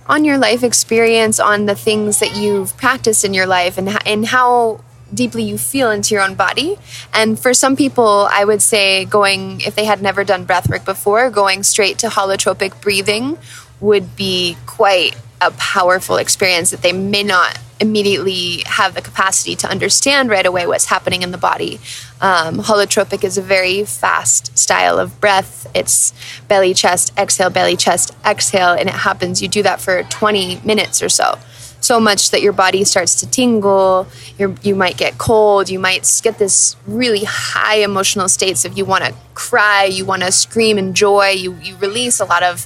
on 0.07 0.23
your 0.23 0.37
life 0.37 0.63
experience, 0.63 1.39
on 1.39 1.65
the 1.65 1.73
things 1.75 2.19
that 2.19 2.35
you've 2.35 2.77
practiced 2.77 3.25
in 3.25 3.33
your 3.33 3.47
life 3.47 3.77
and 3.77 3.89
and 4.05 4.27
how 4.27 4.81
deeply 5.13 5.43
you 5.43 5.57
feel 5.57 5.91
into 5.91 6.13
your 6.13 6.23
own 6.23 6.35
body. 6.35 6.77
And 7.13 7.39
for 7.39 7.53
some 7.53 7.75
people, 7.75 8.27
I 8.31 8.43
would 8.43 8.61
say 8.61 9.05
going 9.05 9.61
if 9.61 9.75
they 9.75 9.85
had 9.85 10.01
never 10.01 10.23
done 10.23 10.45
breath 10.45 10.69
work 10.69 10.85
before, 10.85 11.29
going 11.29 11.63
straight 11.63 11.97
to 11.99 12.07
holotropic 12.07 12.81
breathing 12.81 13.37
would 13.79 14.15
be 14.15 14.57
quite 14.65 15.15
a 15.41 15.51
powerful 15.51 16.17
experience 16.17 16.71
that 16.71 16.81
they 16.81 16.93
may 16.93 17.23
not 17.23 17.59
immediately 17.79 18.63
have 18.65 18.93
the 18.93 19.01
capacity 19.01 19.55
to 19.57 19.67
understand 19.67 20.29
right 20.29 20.45
away 20.45 20.65
what's 20.65 20.85
happening 20.85 21.21
in 21.21 21.31
the 21.31 21.37
body. 21.37 21.79
Um, 22.21 22.59
holotropic 22.59 23.23
is 23.23 23.37
a 23.37 23.41
very 23.41 23.83
fast 23.83 24.57
style 24.57 24.97
of 24.97 25.19
breath. 25.19 25.67
It's 25.73 26.13
belly, 26.47 26.73
chest, 26.73 27.13
exhale, 27.17 27.49
belly, 27.49 27.75
chest, 27.75 28.15
exhale, 28.25 28.71
and 28.73 28.87
it 28.87 28.95
happens. 28.95 29.41
You 29.41 29.47
do 29.47 29.63
that 29.63 29.81
for 29.81 30.03
20 30.03 30.61
minutes 30.63 31.01
or 31.01 31.09
so. 31.09 31.37
so 31.81 31.99
much 31.99 32.31
that 32.31 32.41
your 32.41 32.53
body 32.53 32.83
starts 32.83 33.13
to 33.15 33.29
tingle. 33.29 34.07
you 34.39 34.55
you 34.63 34.73
might 34.73 34.97
get 34.97 35.17
cold. 35.17 35.69
You 35.69 35.79
might 35.79 36.09
get 36.23 36.39
this 36.39 36.75
really 36.87 37.23
high 37.25 37.77
emotional 37.77 38.27
states 38.27 38.65
if 38.65 38.75
you 38.77 38.85
want 38.85 39.03
to 39.03 39.13
cry, 39.35 39.83
you 39.83 40.05
want 40.05 40.23
to 40.23 40.31
scream 40.31 40.77
in 40.77 40.93
joy. 40.93 41.29
You 41.29 41.53
you 41.55 41.75
release 41.77 42.19
a 42.19 42.25
lot 42.25 42.41
of 42.41 42.65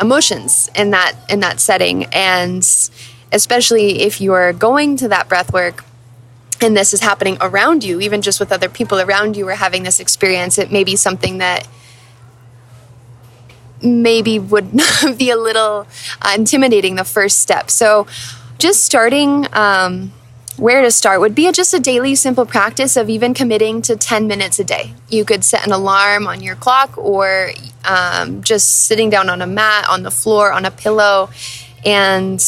emotions 0.00 0.70
in 0.74 0.90
that 0.90 1.14
in 1.28 1.40
that 1.40 1.60
setting, 1.60 2.06
and 2.06 2.64
especially 3.32 4.02
if 4.02 4.20
you're 4.20 4.52
going 4.52 4.96
to 4.96 5.08
that 5.08 5.28
breath 5.28 5.52
work 5.52 5.84
and 6.60 6.76
this 6.76 6.92
is 6.92 7.00
happening 7.00 7.36
around 7.40 7.84
you, 7.84 8.00
even 8.00 8.22
just 8.22 8.40
with 8.40 8.50
other 8.50 8.68
people 8.68 9.00
around 9.00 9.36
you 9.36 9.48
are 9.48 9.54
having 9.54 9.84
this 9.84 10.00
experience, 10.00 10.58
it 10.58 10.72
may 10.72 10.84
be 10.84 10.96
something 10.96 11.38
that 11.38 11.68
maybe 13.82 14.38
would 14.38 14.72
be 15.18 15.30
a 15.30 15.36
little 15.36 15.86
uh, 16.22 16.32
intimidating 16.36 16.96
the 16.96 17.04
first 17.04 17.38
step. 17.38 17.70
So, 17.70 18.06
just 18.58 18.84
starting 18.84 19.46
um, 19.52 20.12
where 20.56 20.82
to 20.82 20.90
start 20.90 21.20
would 21.20 21.34
be 21.34 21.50
just 21.52 21.72
a 21.72 21.78
daily 21.78 22.16
simple 22.16 22.44
practice 22.44 22.96
of 22.96 23.08
even 23.08 23.32
committing 23.32 23.80
to 23.82 23.94
10 23.94 24.26
minutes 24.26 24.58
a 24.58 24.64
day. 24.64 24.94
You 25.08 25.24
could 25.24 25.44
set 25.44 25.64
an 25.64 25.72
alarm 25.72 26.26
on 26.26 26.42
your 26.42 26.56
clock 26.56 26.98
or 26.98 27.52
um, 27.84 28.42
just 28.42 28.86
sitting 28.86 29.10
down 29.10 29.30
on 29.30 29.40
a 29.40 29.46
mat, 29.46 29.88
on 29.88 30.02
the 30.02 30.10
floor, 30.10 30.52
on 30.52 30.64
a 30.64 30.72
pillow, 30.72 31.30
and 31.84 32.44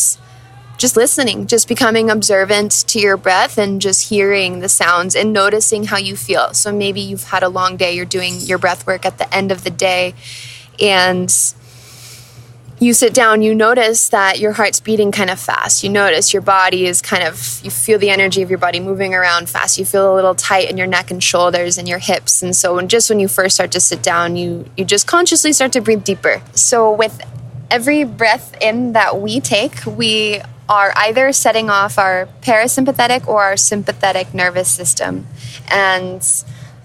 just 0.80 0.96
listening, 0.96 1.46
just 1.46 1.68
becoming 1.68 2.08
observant 2.08 2.72
to 2.88 2.98
your 2.98 3.18
breath 3.18 3.58
and 3.58 3.82
just 3.82 4.08
hearing 4.08 4.60
the 4.60 4.68
sounds 4.68 5.14
and 5.14 5.30
noticing 5.30 5.84
how 5.84 5.98
you 5.98 6.16
feel. 6.16 6.54
So 6.54 6.72
maybe 6.72 7.02
you've 7.02 7.24
had 7.24 7.42
a 7.42 7.50
long 7.50 7.76
day, 7.76 7.94
you're 7.94 8.06
doing 8.06 8.40
your 8.40 8.56
breath 8.56 8.86
work 8.86 9.04
at 9.04 9.18
the 9.18 9.32
end 9.32 9.52
of 9.52 9.62
the 9.62 9.70
day, 9.70 10.14
and 10.80 11.30
you 12.78 12.94
sit 12.94 13.12
down, 13.12 13.42
you 13.42 13.54
notice 13.54 14.08
that 14.08 14.38
your 14.38 14.52
heart's 14.52 14.80
beating 14.80 15.12
kind 15.12 15.28
of 15.28 15.38
fast. 15.38 15.84
You 15.84 15.90
notice 15.90 16.32
your 16.32 16.40
body 16.40 16.86
is 16.86 17.02
kind 17.02 17.24
of, 17.24 17.60
you 17.62 17.70
feel 17.70 17.98
the 17.98 18.08
energy 18.08 18.40
of 18.40 18.48
your 18.48 18.58
body 18.58 18.80
moving 18.80 19.12
around 19.12 19.50
fast. 19.50 19.76
You 19.76 19.84
feel 19.84 20.14
a 20.14 20.14
little 20.14 20.34
tight 20.34 20.70
in 20.70 20.78
your 20.78 20.86
neck 20.86 21.10
and 21.10 21.22
shoulders 21.22 21.76
and 21.76 21.86
your 21.86 21.98
hips. 21.98 22.42
And 22.42 22.56
so, 22.56 22.76
when, 22.76 22.88
just 22.88 23.10
when 23.10 23.20
you 23.20 23.28
first 23.28 23.56
start 23.56 23.70
to 23.72 23.80
sit 23.80 24.02
down, 24.02 24.36
you, 24.36 24.64
you 24.78 24.86
just 24.86 25.06
consciously 25.06 25.52
start 25.52 25.72
to 25.72 25.82
breathe 25.82 26.04
deeper. 26.04 26.40
So, 26.54 26.90
with 26.90 27.20
every 27.70 28.04
breath 28.04 28.56
in 28.62 28.94
that 28.94 29.20
we 29.20 29.40
take, 29.40 29.84
we 29.84 30.40
are 30.70 30.92
either 30.94 31.32
setting 31.32 31.68
off 31.68 31.98
our 31.98 32.28
parasympathetic 32.42 33.26
or 33.26 33.42
our 33.42 33.56
sympathetic 33.56 34.32
nervous 34.32 34.70
system. 34.70 35.26
And 35.68 36.22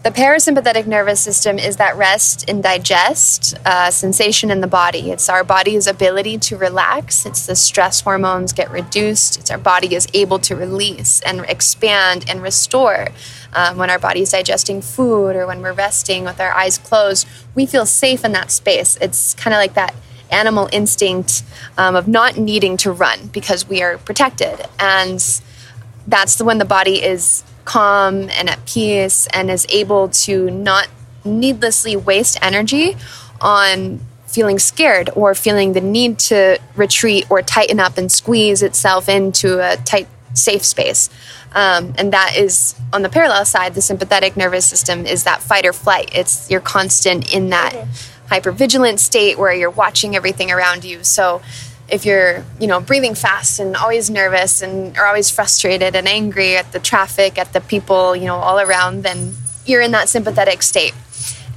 the 0.02 0.10
parasympathetic 0.10 0.88
nervous 0.88 1.20
system 1.20 1.60
is 1.60 1.78
that 1.78 1.96
rest 1.96 2.50
and 2.50 2.64
digest 2.64 3.56
uh, 3.64 3.92
sensation 3.92 4.50
in 4.50 4.62
the 4.62 4.68
body. 4.68 5.12
It's 5.12 5.30
our 5.30 5.44
body's 5.44 5.86
ability 5.86 6.40
to 6.40 6.58
relax. 6.58 7.28
It's 7.28 7.46
the 7.46 7.56
stress 7.56 8.02
hormones 8.02 8.54
get 8.54 8.72
reduced. 8.72 9.40
It's 9.40 9.52
our 9.52 9.58
body 9.60 9.94
is 9.94 10.08
able 10.14 10.40
to 10.40 10.56
release 10.56 11.22
and 11.22 11.42
expand 11.42 12.26
and 12.28 12.42
restore. 12.42 13.10
Um, 13.54 13.78
when 13.78 13.90
our 13.90 14.00
body 14.00 14.22
is 14.22 14.32
digesting 14.32 14.82
food 14.82 15.36
or 15.36 15.46
when 15.46 15.62
we're 15.62 15.74
resting 15.74 16.24
with 16.24 16.40
our 16.40 16.52
eyes 16.52 16.78
closed, 16.80 17.28
we 17.54 17.66
feel 17.68 17.86
safe 17.86 18.26
in 18.26 18.32
that 18.32 18.52
space. 18.52 18.98
It's 19.00 19.36
kind 19.36 19.54
of 19.54 19.60
like 19.60 19.76
that 19.76 19.96
animal 20.32 20.70
instinct 20.72 21.44
um, 21.78 21.96
of 21.96 22.08
not 22.08 22.38
needing 22.38 22.78
to 22.78 22.92
run 22.92 23.28
because 23.28 23.68
we 23.68 23.82
are 23.82 23.98
protected. 23.98 24.66
And 24.80 25.20
that's 26.08 26.36
the 26.36 26.46
when 26.46 26.58
the 26.58 26.66
body 26.66 27.04
is 27.04 27.44
calm 27.66 28.30
and 28.30 28.50
at 28.50 28.66
peace 28.66 29.28
and 29.34 29.50
is 29.50 29.66
able 29.70 30.10
to 30.10 30.50
not 30.52 30.88
needlessly 31.24 31.96
waste 31.96 32.38
energy 32.42 32.96
on 33.42 34.00
feeling 34.28 34.60
scared 34.60 35.10
or 35.16 35.34
feeling 35.34 35.74
the 35.74 35.82
need 35.82 36.20
to 36.20 36.60
retreat 36.76 37.26
or 37.30 37.42
tighten 37.42 37.80
up 37.80 37.98
and 37.98 38.12
squeeze 38.12 38.62
itself 38.62 39.08
into 39.08 39.60
a 39.60 39.78
tight, 39.78 40.08
safe 40.34 40.64
space. 40.64 41.10
Um, 41.54 41.94
and 41.98 42.12
that 42.12 42.36
is 42.36 42.76
on 42.92 43.02
the 43.02 43.10
parallel 43.10 43.46
side, 43.46 43.76
the 43.76 43.82
sympathetic 43.82 44.36
nervous 44.36 44.66
system 44.66 45.06
is 45.06 45.24
that 45.24 45.42
fight 45.42 45.66
or 45.66 45.72
flight. 45.72 46.12
It's 46.14 46.52
you're 46.52 46.60
constant 46.60 47.34
in 47.34 47.50
that 47.52 47.88
hypervigilant 48.30 49.00
state 49.00 49.38
where 49.38 49.54
you're 49.54 49.70
watching 49.70 50.16
everything 50.16 50.52
around 50.52 50.84
you. 50.84 51.04
So 51.04 51.42
if 51.88 52.06
you're, 52.06 52.44
you 52.60 52.68
know, 52.68 52.80
breathing 52.80 53.16
fast 53.16 53.60
and 53.60 53.76
always 53.76 54.10
nervous 54.10 54.62
and 54.62 54.98
are 54.98 55.06
always 55.06 55.30
frustrated 55.30 55.96
and 55.96 56.08
angry 56.08 56.56
at 56.56 56.72
the 56.72 56.80
traffic, 56.80 57.38
at 57.38 57.54
the 57.54 57.62
people, 57.62 58.16
you 58.16 58.26
know, 58.26 58.36
all 58.36 58.60
around, 58.60 59.04
then 59.04 59.34
you're 59.66 59.82
in 59.82 59.92
that 59.92 60.10
sympathetic 60.10 60.64
state. 60.64 60.94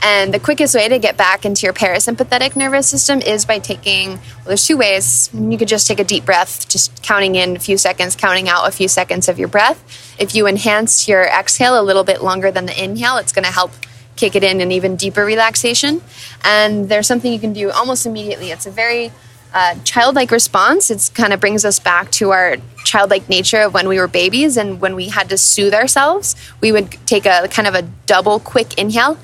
And 0.00 0.32
the 0.32 0.38
quickest 0.38 0.76
way 0.76 0.88
to 0.88 0.98
get 0.98 1.16
back 1.16 1.44
into 1.44 1.66
your 1.66 1.72
parasympathetic 1.72 2.54
nervous 2.54 2.87
system 2.87 3.20
is 3.20 3.44
by 3.44 3.58
taking, 3.58 4.10
well, 4.10 4.44
there's 4.46 4.64
two 4.64 4.76
ways. 4.76 5.28
You 5.34 5.58
could 5.58 5.66
just 5.66 5.88
take 5.88 5.98
a 5.98 6.04
deep 6.04 6.25
breath, 6.25 6.68
just 6.68 7.02
counting 7.02 7.34
in 7.34 7.56
a 7.56 7.58
few 7.58 7.76
seconds, 7.76 8.14
counting 8.14 8.48
out 8.48 8.68
a 8.68 8.70
few 8.70 8.87
seconds 8.87 9.28
of 9.28 9.40
your 9.40 9.48
breath. 9.48 9.82
If 10.18 10.37
you 10.37 10.46
enhance 10.46 11.08
your 11.08 11.25
exhale 11.25 11.80
a 11.80 11.82
little 11.82 12.04
bit 12.04 12.22
longer 12.22 12.52
than 12.52 12.66
the 12.66 12.82
inhale, 12.84 13.16
it's 13.16 13.32
going 13.32 13.44
to 13.44 13.50
help 13.50 13.72
kick 14.18 14.34
it 14.34 14.44
in 14.44 14.60
an 14.60 14.72
even 14.72 14.96
deeper 14.96 15.25
relaxation. 15.25 16.02
And 16.44 16.88
there's 16.88 17.06
something 17.06 17.32
you 17.32 17.38
can 17.38 17.52
do 17.52 17.70
almost 17.70 18.04
immediately. 18.04 18.50
It's 18.50 18.66
a 18.66 18.70
very 18.70 19.12
uh, 19.54 19.76
childlike 19.84 20.30
response. 20.30 20.90
It 20.90 21.10
kind 21.14 21.32
of 21.32 21.40
brings 21.40 21.64
us 21.64 21.78
back 21.78 22.10
to 22.12 22.30
our 22.32 22.56
childlike 22.84 23.28
nature 23.28 23.62
of 23.62 23.75
when 23.75 23.88
we 23.88 23.98
were 23.98 24.08
babies 24.08 24.56
and 24.56 24.80
when 24.80 24.94
we 24.94 25.08
had 25.08 25.28
to 25.30 25.38
soothe 25.38 25.72
ourselves. 25.72 26.37
We 26.60 26.72
would 26.72 26.90
take 27.06 27.25
a 27.25 27.48
kind 27.48 27.68
of 27.68 27.75
a 27.75 27.82
double 28.06 28.40
quick 28.40 28.76
inhale 28.78 29.16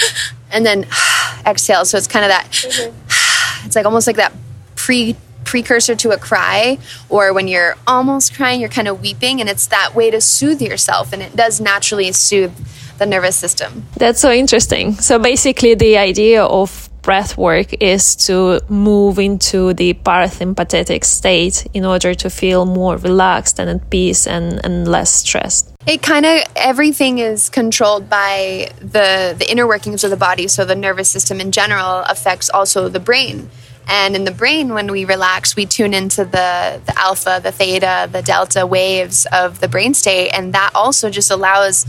and 0.51 0.65
then 0.65 0.87
exhale. 1.47 1.85
So 1.85 1.99
it's 1.99 2.07
kind 2.07 2.25
of 2.25 2.31
that, 2.31 2.49
mm-hmm. 2.51 3.67
it's 3.67 3.77
like 3.77 3.85
almost 3.85 4.07
like 4.07 4.17
that 4.17 4.33
pre 4.77 5.17
precursor 5.45 5.95
to 5.95 6.11
a 6.11 6.17
cry 6.17 6.79
or 7.11 7.33
when 7.35 7.47
you're 7.47 7.77
almost 7.87 8.35
crying 8.35 8.61
you're 8.61 8.71
kind 8.71 8.89
of 8.89 9.03
weeping 9.03 9.43
and 9.43 9.51
it's 9.51 9.67
that 9.67 9.95
way 9.95 10.11
to 10.11 10.19
soothe 10.19 10.63
yourself 10.63 11.13
and 11.13 11.21
it 11.21 11.37
does 11.37 11.61
naturally 11.61 12.11
soothe 12.13 12.51
the 12.99 13.07
nervous 13.07 13.37
system. 13.37 13.85
That's 13.97 14.21
so 14.21 14.31
interesting. 14.31 14.95
So 14.95 15.19
basically, 15.19 15.75
the 15.75 15.99
idea 15.99 16.45
of 16.45 16.89
breath 17.05 17.37
work 17.37 17.75
is 17.83 18.17
to 18.17 18.61
move 18.69 19.19
into 19.19 19.75
the 19.75 19.93
parasympathetic 19.93 21.05
state 21.05 21.67
in 21.75 21.85
order 21.85 22.15
to 22.15 22.31
feel 22.31 22.65
more 22.65 22.97
relaxed 22.97 23.61
and 23.61 23.69
at 23.69 23.91
peace 23.91 24.27
and, 24.27 24.65
and 24.65 24.89
less 24.89 25.13
stressed. 25.13 25.71
It 25.87 26.03
kind 26.03 26.25
of 26.25 26.43
everything 26.57 27.19
is 27.19 27.51
controlled 27.51 28.09
by 28.09 28.73
the 28.81 29.37
the 29.39 29.47
inner 29.51 29.67
workings 29.67 30.03
of 30.03 30.11
the 30.11 30.17
body. 30.17 30.49
So 30.49 30.65
the 30.65 30.75
nervous 30.75 31.11
system 31.11 31.41
in 31.41 31.53
general 31.53 31.99
affects 32.09 32.49
also 32.49 32.89
the 32.89 33.01
brain. 33.01 33.51
And 33.87 34.17
in 34.17 34.25
the 34.25 34.31
brain, 34.31 34.73
when 34.73 34.91
we 34.91 35.05
relax, 35.05 35.57
we 35.57 35.67
tune 35.67 35.93
into 35.93 36.25
the, 36.25 36.81
the 36.87 36.95
alpha, 36.99 37.41
the 37.43 37.53
theta, 37.53 38.09
the 38.11 38.23
delta 38.23 38.67
waves 38.67 39.27
of 39.31 39.61
the 39.61 39.69
brain 39.69 39.93
state. 39.93 40.31
And 40.31 40.55
that 40.55 40.71
also 40.75 41.11
just 41.11 41.31
allows 41.31 41.85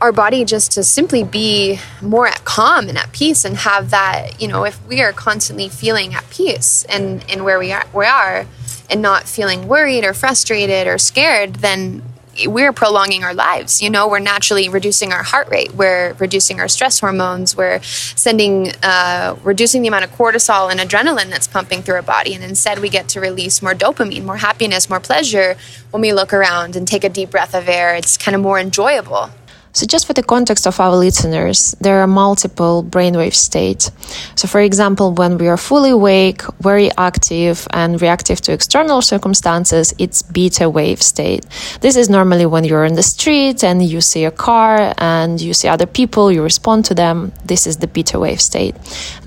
our 0.00 0.12
body 0.12 0.44
just 0.44 0.72
to 0.72 0.82
simply 0.82 1.24
be 1.24 1.78
more 2.02 2.26
at 2.26 2.44
calm 2.44 2.88
and 2.88 2.98
at 2.98 3.12
peace 3.12 3.44
and 3.44 3.56
have 3.56 3.90
that 3.90 4.40
you 4.40 4.48
know 4.48 4.64
if 4.64 4.84
we 4.86 5.00
are 5.00 5.12
constantly 5.12 5.68
feeling 5.68 6.14
at 6.14 6.28
peace 6.30 6.84
and 6.88 7.24
in 7.30 7.44
where 7.44 7.58
we 7.58 7.72
are 7.72 7.84
we 7.94 8.04
are 8.04 8.46
and 8.90 9.00
not 9.00 9.24
feeling 9.24 9.66
worried 9.66 10.04
or 10.04 10.12
frustrated 10.12 10.86
or 10.86 10.98
scared 10.98 11.56
then 11.56 12.02
we're 12.46 12.72
prolonging 12.72 13.24
our 13.24 13.34
lives. 13.34 13.82
You 13.82 13.90
know 13.90 14.08
we're 14.08 14.18
naturally 14.18 14.68
reducing 14.68 15.12
our 15.12 15.22
heart 15.22 15.48
rate. 15.48 15.72
We're 15.74 16.14
reducing 16.14 16.60
our 16.60 16.68
stress 16.68 16.98
hormones. 17.00 17.56
We're 17.56 17.80
sending 17.82 18.72
uh, 18.82 19.36
reducing 19.42 19.82
the 19.82 19.88
amount 19.88 20.04
of 20.04 20.10
cortisol 20.10 20.70
and 20.70 20.80
adrenaline 20.80 21.30
that's 21.30 21.46
pumping 21.46 21.82
through 21.82 21.96
our 21.96 22.02
body. 22.02 22.34
And 22.34 22.42
instead 22.42 22.80
we 22.80 22.88
get 22.88 23.08
to 23.10 23.20
release 23.20 23.62
more 23.62 23.74
dopamine 23.74 24.24
more 24.24 24.38
happiness 24.38 24.90
more 24.90 25.00
pleasure 25.00 25.56
when 25.90 26.00
we 26.00 26.12
look 26.12 26.32
around 26.32 26.76
and 26.76 26.88
take 26.88 27.04
a 27.04 27.08
deep 27.08 27.30
breath 27.30 27.54
of 27.54 27.68
air. 27.68 27.94
It's 27.94 28.16
kind 28.16 28.34
of 28.34 28.40
more 28.40 28.58
enjoyable 28.58 29.30
so, 29.74 29.86
just 29.86 30.06
for 30.06 30.12
the 30.12 30.22
context 30.22 30.68
of 30.68 30.78
our 30.78 30.94
listeners, 30.94 31.74
there 31.80 31.98
are 32.00 32.06
multiple 32.06 32.84
brainwave 32.84 33.34
states. 33.34 33.90
So, 34.36 34.46
for 34.46 34.60
example, 34.60 35.12
when 35.12 35.36
we 35.36 35.48
are 35.48 35.56
fully 35.56 35.90
awake, 35.90 36.42
very 36.60 36.92
active, 36.96 37.66
and 37.72 38.00
reactive 38.00 38.40
to 38.42 38.52
external 38.52 39.02
circumstances, 39.02 39.92
it's 39.98 40.22
beta 40.22 40.70
wave 40.70 41.02
state. 41.02 41.44
This 41.80 41.96
is 41.96 42.08
normally 42.08 42.46
when 42.46 42.62
you're 42.62 42.84
in 42.84 42.94
the 42.94 43.02
street 43.02 43.64
and 43.64 43.82
you 43.82 44.00
see 44.00 44.24
a 44.24 44.30
car 44.30 44.94
and 44.98 45.40
you 45.40 45.52
see 45.52 45.66
other 45.66 45.86
people, 45.86 46.30
you 46.30 46.44
respond 46.44 46.84
to 46.84 46.94
them. 46.94 47.32
This 47.44 47.66
is 47.66 47.78
the 47.78 47.88
beta 47.88 48.20
wave 48.20 48.40
state. 48.40 48.76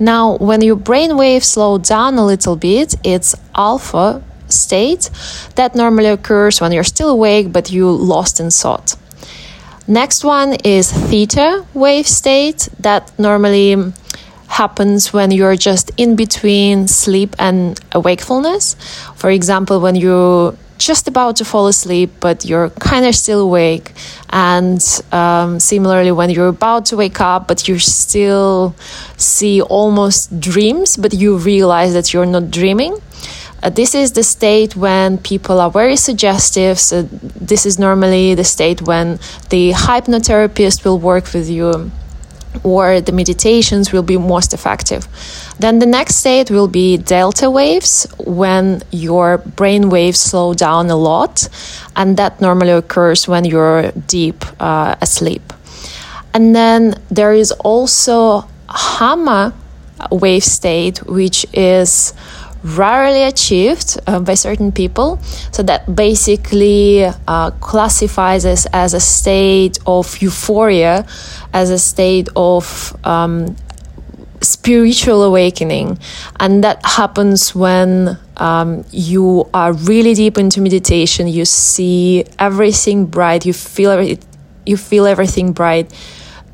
Now, 0.00 0.38
when 0.38 0.62
your 0.62 0.76
brainwave 0.76 1.44
slow 1.44 1.76
down 1.76 2.14
a 2.16 2.24
little 2.24 2.56
bit, 2.56 2.94
it's 3.04 3.34
alpha 3.54 4.22
state 4.48 5.10
that 5.56 5.74
normally 5.74 6.08
occurs 6.08 6.58
when 6.58 6.72
you're 6.72 6.84
still 6.84 7.10
awake 7.10 7.52
but 7.52 7.70
you 7.70 7.90
lost 7.90 8.40
in 8.40 8.50
thought. 8.50 8.96
Next 9.88 10.22
one 10.22 10.52
is 10.64 10.92
theta 10.92 11.64
wave 11.72 12.06
state 12.06 12.68
that 12.80 13.10
normally 13.18 13.90
happens 14.46 15.14
when 15.14 15.30
you're 15.30 15.56
just 15.56 15.90
in 15.96 16.14
between 16.14 16.88
sleep 16.88 17.34
and 17.38 17.80
wakefulness. 17.94 18.76
For 19.16 19.30
example, 19.30 19.80
when 19.80 19.96
you're 19.96 20.54
just 20.76 21.08
about 21.08 21.36
to 21.36 21.44
fall 21.46 21.68
asleep, 21.68 22.10
but 22.20 22.44
you're 22.44 22.68
kind 22.68 23.06
of 23.06 23.14
still 23.14 23.40
awake. 23.40 23.94
And 24.28 24.84
um, 25.10 25.58
similarly, 25.58 26.12
when 26.12 26.28
you're 26.28 26.48
about 26.48 26.84
to 26.86 26.96
wake 26.96 27.22
up, 27.22 27.48
but 27.48 27.66
you 27.66 27.78
still 27.78 28.74
see 29.16 29.62
almost 29.62 30.38
dreams, 30.38 30.98
but 30.98 31.14
you 31.14 31.38
realize 31.38 31.94
that 31.94 32.12
you're 32.12 32.26
not 32.26 32.50
dreaming. 32.50 33.00
Uh, 33.62 33.70
this 33.70 33.94
is 33.94 34.12
the 34.12 34.22
state 34.22 34.76
when 34.76 35.18
people 35.18 35.60
are 35.60 35.70
very 35.70 35.96
suggestive. 35.96 36.78
So, 36.78 37.02
this 37.02 37.66
is 37.66 37.78
normally 37.78 38.34
the 38.34 38.44
state 38.44 38.82
when 38.82 39.18
the 39.50 39.72
hypnotherapist 39.72 40.84
will 40.84 40.98
work 40.98 41.32
with 41.32 41.48
you 41.50 41.90
or 42.62 43.00
the 43.00 43.12
meditations 43.12 43.92
will 43.92 44.02
be 44.02 44.16
most 44.16 44.54
effective. 44.54 45.06
Then 45.58 45.78
the 45.78 45.86
next 45.86 46.16
state 46.16 46.50
will 46.50 46.68
be 46.68 46.96
delta 46.96 47.50
waves 47.50 48.06
when 48.18 48.82
your 48.90 49.38
brain 49.38 49.90
waves 49.90 50.20
slow 50.20 50.54
down 50.54 50.90
a 50.90 50.96
lot, 50.96 51.48
and 51.96 52.16
that 52.16 52.40
normally 52.40 52.70
occurs 52.70 53.28
when 53.28 53.44
you're 53.44 53.90
deep 53.92 54.44
uh, 54.60 54.96
asleep. 55.00 55.52
And 56.34 56.54
then 56.54 56.94
there 57.10 57.32
is 57.32 57.52
also 57.52 58.48
gamma 58.98 59.54
wave 60.10 60.44
state, 60.44 60.98
which 61.06 61.46
is 61.52 62.14
rarely 62.62 63.22
achieved 63.22 63.98
uh, 64.06 64.20
by 64.20 64.34
certain 64.34 64.72
people. 64.72 65.18
So 65.52 65.62
that 65.64 65.94
basically 65.94 67.04
uh, 67.04 67.50
classifies 67.60 68.44
us 68.44 68.66
as 68.72 68.94
a 68.94 69.00
state 69.00 69.78
of 69.86 70.20
euphoria, 70.20 71.06
as 71.52 71.70
a 71.70 71.78
state 71.78 72.28
of 72.36 72.96
um, 73.04 73.56
spiritual 74.40 75.22
awakening. 75.24 75.98
And 76.38 76.62
that 76.64 76.84
happens 76.84 77.54
when 77.54 78.18
um, 78.36 78.84
you 78.90 79.48
are 79.52 79.72
really 79.72 80.14
deep 80.14 80.38
into 80.38 80.60
meditation, 80.60 81.28
you 81.28 81.44
see 81.44 82.24
everything 82.38 83.06
bright, 83.06 83.44
you 83.44 83.52
feel, 83.52 83.90
it, 83.92 84.24
you 84.64 84.76
feel 84.76 85.06
everything 85.06 85.52
bright 85.52 85.92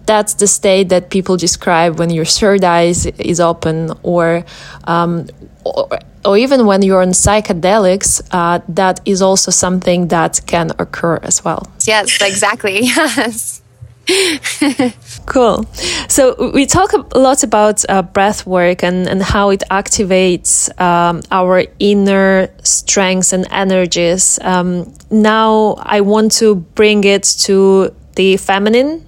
that's 0.07 0.35
the 0.35 0.47
state 0.47 0.89
that 0.89 1.11
people 1.11 1.37
describe 1.37 1.99
when 1.99 2.11
your 2.11 2.25
third 2.25 2.65
eye 2.65 2.83
is, 2.83 3.07
is 3.07 3.41
open 3.41 3.93
or, 4.03 4.45
um, 4.85 5.29
or, 5.65 5.89
or 6.25 6.37
even 6.39 6.67
when 6.67 6.83
you're 6.83 7.03
on 7.03 7.11
psychedelics 7.11 8.23
uh, 8.31 8.61
that 8.69 9.01
is 9.05 9.23
also 9.23 9.51
something 9.51 10.09
that 10.09 10.41
can 10.47 10.71
occur 10.79 11.19
as 11.23 11.45
well 11.45 11.67
yes 11.87 12.21
exactly 12.21 12.81
yes 12.83 13.63
cool. 15.27 15.65
So 16.09 16.51
we 16.53 16.67
talk 16.67 16.93
a 16.93 17.19
lot 17.19 17.43
about 17.43 17.85
uh, 17.89 18.03
breath 18.03 18.47
work 18.47 18.83
and, 18.83 19.09
and 19.09 19.23
how 19.23 19.51
it 19.51 19.63
activates 19.71 20.69
um, 20.81 21.23
our 21.31 21.65
inner 21.79 22.49
strengths 22.63 23.33
and 23.33 23.47
energies. 23.51 24.39
Um, 24.43 24.93
now 25.11 25.77
I 25.81 26.01
want 26.03 26.33
to 26.33 26.57
bring 26.57 27.05
it 27.05 27.25
to 27.45 27.95
the 28.17 28.37
feminine 28.37 29.05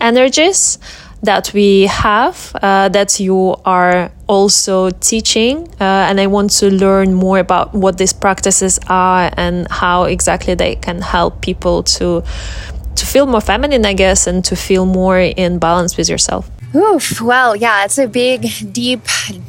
energies 0.00 0.78
that 1.22 1.52
we 1.52 1.86
have 1.86 2.52
uh, 2.62 2.88
that 2.90 3.18
you 3.18 3.56
are 3.64 4.10
also 4.26 4.90
teaching 4.90 5.66
uh, 5.80 6.08
and 6.08 6.20
i 6.20 6.26
want 6.26 6.50
to 6.50 6.70
learn 6.70 7.14
more 7.14 7.38
about 7.38 7.74
what 7.74 7.98
these 7.98 8.12
practices 8.12 8.78
are 8.88 9.30
and 9.36 9.66
how 9.70 10.04
exactly 10.04 10.54
they 10.54 10.74
can 10.76 11.00
help 11.00 11.40
people 11.40 11.82
to 11.82 12.22
to 12.94 13.06
feel 13.06 13.26
more 13.26 13.40
feminine 13.40 13.84
i 13.86 13.92
guess 13.92 14.26
and 14.26 14.44
to 14.44 14.54
feel 14.54 14.84
more 14.84 15.18
in 15.18 15.58
balance 15.58 15.96
with 15.96 16.08
yourself 16.08 16.50
Oof, 16.74 17.22
well, 17.22 17.56
yeah, 17.56 17.84
it's 17.84 17.96
a 17.96 18.06
big, 18.06 18.48
deep, 18.72 19.00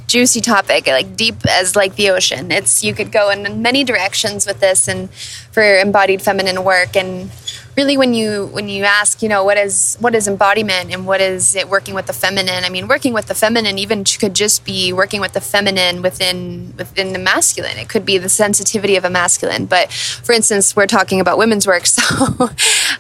juicy 0.08 0.40
topic, 0.40 0.88
like 0.88 1.18
deep 1.18 1.36
as 1.50 1.76
like 1.76 1.96
the 1.96 2.12
ocean. 2.12 2.52
It's 2.52 2.86
you 2.86 2.94
could 2.94 3.12
go 3.12 3.30
in 3.32 3.62
many 3.62 3.84
directions 3.84 4.46
with 4.46 4.62
this 4.62 4.88
and 4.88 5.10
for 5.52 5.62
embodied 5.78 6.22
feminine 6.22 6.64
work 6.64 6.96
and 6.96 7.30
really 7.78 7.96
when 7.96 8.14
you 8.14 8.48
when 8.48 8.68
you 8.68 8.84
ask 8.84 9.22
you 9.22 9.30
know 9.30 9.44
what 9.44 9.58
is 9.58 9.96
what 10.00 10.16
is 10.16 10.28
embodiment 10.28 10.92
and 10.92 11.06
what 11.06 11.22
is 11.22 11.56
it 11.56 11.70
working 11.70 11.94
with 11.94 12.08
the 12.08 12.14
feminine? 12.14 12.64
I 12.64 12.70
mean 12.70 12.88
working 12.88 13.14
with 13.14 13.28
the 13.28 13.36
feminine 13.36 13.78
even 13.78 14.04
could 14.04 14.34
just 14.34 14.66
be 14.66 14.92
working 14.92 15.22
with 15.22 15.34
the 15.34 15.42
feminine 15.42 16.02
within 16.02 16.74
within 16.76 17.14
the 17.14 17.20
masculine. 17.20 17.78
It 17.78 17.88
could 17.88 18.06
be 18.06 18.18
the 18.18 18.30
sensitivity 18.30 18.96
of 18.96 19.06
a 19.06 19.10
masculine. 19.10 19.68
But 19.68 19.92
for 19.92 20.34
instance 20.34 20.76
we're 20.76 20.88
talking 20.88 21.22
about 21.22 21.38
women's 21.38 21.68
work. 21.68 21.86
So 21.98 22.50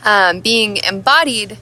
um, 0.03 0.41
being 0.41 0.77
embodied 0.77 1.57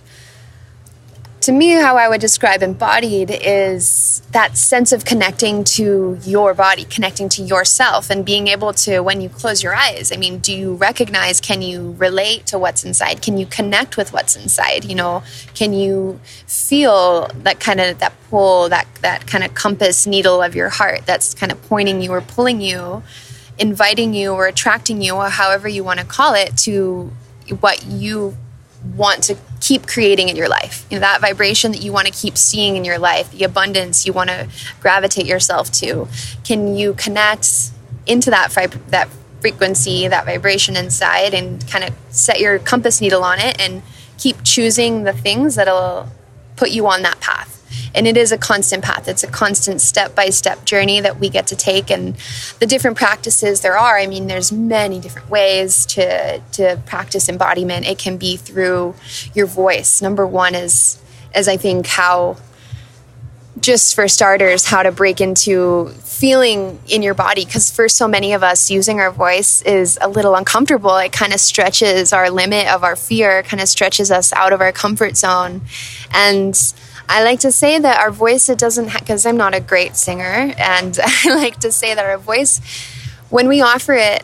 to 1.46 1.52
me, 1.52 1.70
how 1.70 1.96
I 1.96 2.10
would 2.10 2.22
describe 2.22 2.64
embodied 2.64 3.30
is 3.30 4.24
that 4.32 4.58
sense 4.58 4.92
of 4.92 5.06
connecting 5.06 5.64
to 5.76 6.18
your 6.24 6.56
body, 6.56 6.86
connecting 6.86 7.30
to 7.30 7.44
yourself, 7.44 8.10
and 8.10 8.26
being 8.26 8.48
able 8.48 8.74
to, 8.74 9.02
when 9.02 9.22
you 9.22 9.30
close 9.30 9.62
your 9.62 9.76
eyes, 9.76 10.12
I 10.12 10.18
mean, 10.18 10.40
do 10.40 10.52
you 10.52 10.74
recognize, 10.74 11.40
can 11.40 11.62
you 11.62 11.92
relate 12.00 12.48
to 12.48 12.58
what's 12.58 12.84
inside? 12.84 13.22
Can 13.22 13.38
you 13.38 13.46
connect 13.46 13.96
with 13.96 14.12
what's 14.12 14.36
inside? 14.36 14.86
You 14.86 14.96
know, 14.96 15.22
can 15.54 15.72
you 15.72 16.20
feel 16.48 17.28
that 17.44 17.60
kind 17.60 17.80
of, 17.80 18.00
that 18.00 18.14
pull, 18.32 18.68
that, 18.70 18.88
that 19.04 19.28
kind 19.28 19.44
of 19.44 19.54
compass 19.54 20.08
needle 20.08 20.42
of 20.42 20.56
your 20.56 20.70
heart 20.70 21.06
that's 21.06 21.36
kind 21.36 21.52
of 21.52 21.62
pointing 21.70 22.02
you 22.02 22.12
or 22.12 22.22
pulling 22.22 22.60
you, 22.60 23.04
inviting 23.60 24.16
you 24.16 24.32
or 24.32 24.48
attracting 24.48 25.00
you, 25.00 25.14
or 25.14 25.30
however 25.30 25.68
you 25.68 25.84
want 25.84 26.00
to 26.00 26.06
call 26.08 26.34
it, 26.34 26.58
to 26.58 27.12
what 27.60 27.86
you 27.86 28.36
want 28.96 29.24
to 29.24 29.38
keep 29.62 29.88
creating 29.88 30.30
in 30.30 30.36
your 30.36 30.50
life. 30.50 30.86
You 30.90 30.98
know, 30.98 31.02
that 31.02 31.22
vibration 31.22 31.72
that 31.72 31.82
you 31.82 31.92
want 31.92 32.08
to 32.08 32.14
keep 32.14 32.38
seeing 32.38 32.76
in 32.76 32.86
your 32.86 33.00
life, 33.00 33.32
the 33.32 33.44
abundance 33.44 34.06
you 34.06 34.14
want 34.14 34.30
to 34.30 34.48
gravitate 34.80 35.26
yourself 35.26 35.72
to. 35.74 36.08
Can 36.44 36.76
you 36.76 36.94
connect 36.94 37.72
into 38.06 38.30
that 38.30 38.52
that 38.90 39.10
frequency, 39.42 40.08
that 40.08 40.26
vibration 40.26 40.76
inside 40.76 41.34
and 41.34 41.68
kind 41.68 41.84
of 41.84 41.94
set 42.10 42.40
your 42.40 42.58
compass 42.60 43.00
needle 43.02 43.24
on 43.24 43.40
it 43.40 43.60
and 43.60 43.84
keep 44.18 44.38
choosing 44.44 45.04
the 45.04 45.14
things 45.14 45.56
that'll 45.56 46.10
put 46.56 46.72
you 46.72 46.88
on 46.88 47.04
that 47.04 47.20
path 47.20 47.55
and 47.96 48.06
it 48.08 48.18
is 48.18 48.32
a 48.32 48.38
constant 48.38 48.84
path. 48.84 49.08
It's 49.08 49.24
a 49.24 49.28
constant 49.28 49.82
step 49.82 50.14
by 50.14 50.30
step 50.30 50.66
journey 50.66 51.00
that 51.02 51.20
we 51.20 51.30
get 51.30 51.48
to 51.48 51.56
take. 51.56 51.90
And 51.90 52.16
the 52.60 52.66
different 52.66 52.98
practices 52.98 53.62
there 53.62 53.78
are 53.78 53.98
i 53.98 54.06
mean 54.06 54.28
there's 54.28 54.52
many 54.52 55.00
different 55.00 55.30
ways 55.30 55.86
to 55.88 56.40
to 56.54 56.80
practice 56.86 57.30
embodiment. 57.30 57.88
It 57.88 57.98
can 57.98 58.18
be 58.18 58.38
through 58.38 58.96
your 59.34 59.48
voice. 59.48 60.02
Number 60.02 60.28
one 60.28 60.54
is 60.56 61.02
is 61.36 61.48
i 61.48 61.58
think 61.58 61.88
how 61.88 62.38
just 63.60 63.96
for 63.96 64.08
starters 64.08 64.66
how 64.66 64.84
to 64.84 64.92
break 64.92 65.22
into 65.22 65.90
feeling 66.04 66.80
in 66.88 67.02
your 67.02 67.14
body. 67.14 67.46
Because 67.46 67.72
for 67.72 67.90
so 67.90 68.08
many 68.08 68.34
of 68.34 68.44
us 68.44 68.70
using 68.70 69.00
our 69.00 69.12
voice 69.12 69.62
is 69.64 69.98
a 70.02 70.08
little 70.08 70.36
uncomfortable. 70.36 70.96
It 70.98 71.12
kind 71.12 71.34
of 71.34 71.40
stretches 71.40 72.14
our 72.14 72.30
limit 72.30 72.68
of 72.68 72.84
our 72.84 72.96
fear 72.96 73.44
kind 73.44 73.62
of 73.62 73.68
stretches 73.68 74.12
us 74.12 74.32
out 74.34 74.54
of 74.54 74.62
our 74.62 74.72
comfort 74.72 75.18
zone. 75.18 75.62
And 76.14 76.56
I 77.08 77.24
like 77.24 77.40
to 77.42 77.52
say 77.52 77.80
that 77.80 78.00
our 78.00 78.12
voice, 78.12 78.50
it 78.50 78.58
doesn't, 78.58 78.92
because 78.92 79.26
I'm 79.26 79.38
not 79.38 79.54
a 79.54 79.60
great 79.60 79.96
singer, 79.96 80.54
and 80.58 80.98
I 81.04 81.36
like 81.36 81.60
to 81.60 81.72
say 81.72 81.94
that 81.94 82.06
our 82.06 82.18
voice, 82.18 82.62
when 83.30 83.48
we 83.48 83.62
offer 83.62 83.94
it 83.94 84.24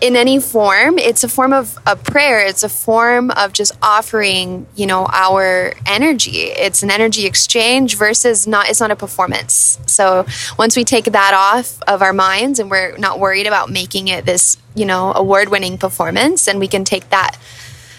in 0.00 0.14
any 0.14 0.38
form, 0.38 0.98
it's 0.98 1.24
a 1.24 1.28
form 1.28 1.52
of 1.52 1.76
a 1.84 1.96
prayer. 1.96 2.46
It's 2.46 2.62
a 2.62 2.68
form 2.68 3.30
of 3.32 3.52
just 3.52 3.72
offering, 3.82 4.66
you 4.76 4.86
know, 4.86 5.06
our 5.12 5.74
energy. 5.86 6.42
It's 6.42 6.82
an 6.84 6.90
energy 6.90 7.26
exchange 7.26 7.96
versus 7.96 8.46
not, 8.46 8.68
it's 8.68 8.78
not 8.80 8.92
a 8.92 8.96
performance. 8.96 9.78
So 9.86 10.24
once 10.56 10.76
we 10.76 10.84
take 10.84 11.06
that 11.06 11.34
off 11.34 11.82
of 11.88 12.00
our 12.00 12.12
minds 12.12 12.60
and 12.60 12.70
we're 12.70 12.96
not 12.96 13.18
worried 13.18 13.48
about 13.48 13.70
making 13.70 14.06
it 14.06 14.24
this, 14.24 14.56
you 14.74 14.86
know, 14.86 15.12
award 15.14 15.48
winning 15.48 15.78
performance, 15.78 16.46
and 16.46 16.60
we 16.60 16.68
can 16.68 16.84
take 16.84 17.10
that 17.10 17.36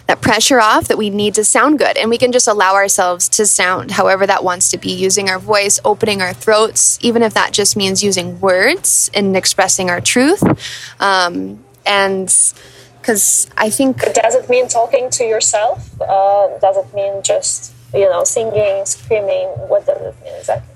that 0.10 0.22
pressure 0.22 0.60
off 0.60 0.88
that 0.88 0.98
we 0.98 1.12
need 1.12 1.36
to 1.36 1.44
sound 1.44 1.78
good. 1.78 1.96
And 1.96 2.10
we 2.10 2.18
can 2.18 2.32
just 2.32 2.48
allow 2.48 2.74
ourselves 2.74 3.30
to 3.30 3.46
sound 3.46 3.92
however 3.92 4.26
that 4.26 4.44
wants 4.44 4.72
to 4.72 4.78
be 4.80 4.92
using 4.92 5.30
our 5.30 5.38
voice 5.38 5.80
opening 5.86 6.20
our 6.20 6.34
throats 6.34 6.98
even 7.04 7.22
if 7.22 7.36
that 7.36 7.54
just 7.54 7.78
means 7.78 8.04
using 8.04 8.40
words 8.42 9.12
and 9.14 9.38
expressing 9.38 9.92
our 9.92 10.02
truth. 10.02 10.42
Um, 11.00 11.64
and 11.86 12.28
because 13.00 13.48
i 13.56 13.70
think 13.70 14.02
does 14.14 14.36
it 14.36 14.50
mean 14.50 14.68
talking 14.68 15.10
to 15.12 15.24
yourself? 15.24 16.02
Uh, 16.02 16.58
does 16.60 16.78
it 16.78 16.94
mean 16.94 17.22
just 17.22 17.72
you 17.94 18.10
know 18.10 18.24
singing 18.24 18.86
screaming? 18.86 19.48
What 19.70 19.86
does 19.86 20.02
it 20.02 20.16
mean 20.24 20.34
exactly 20.40 20.69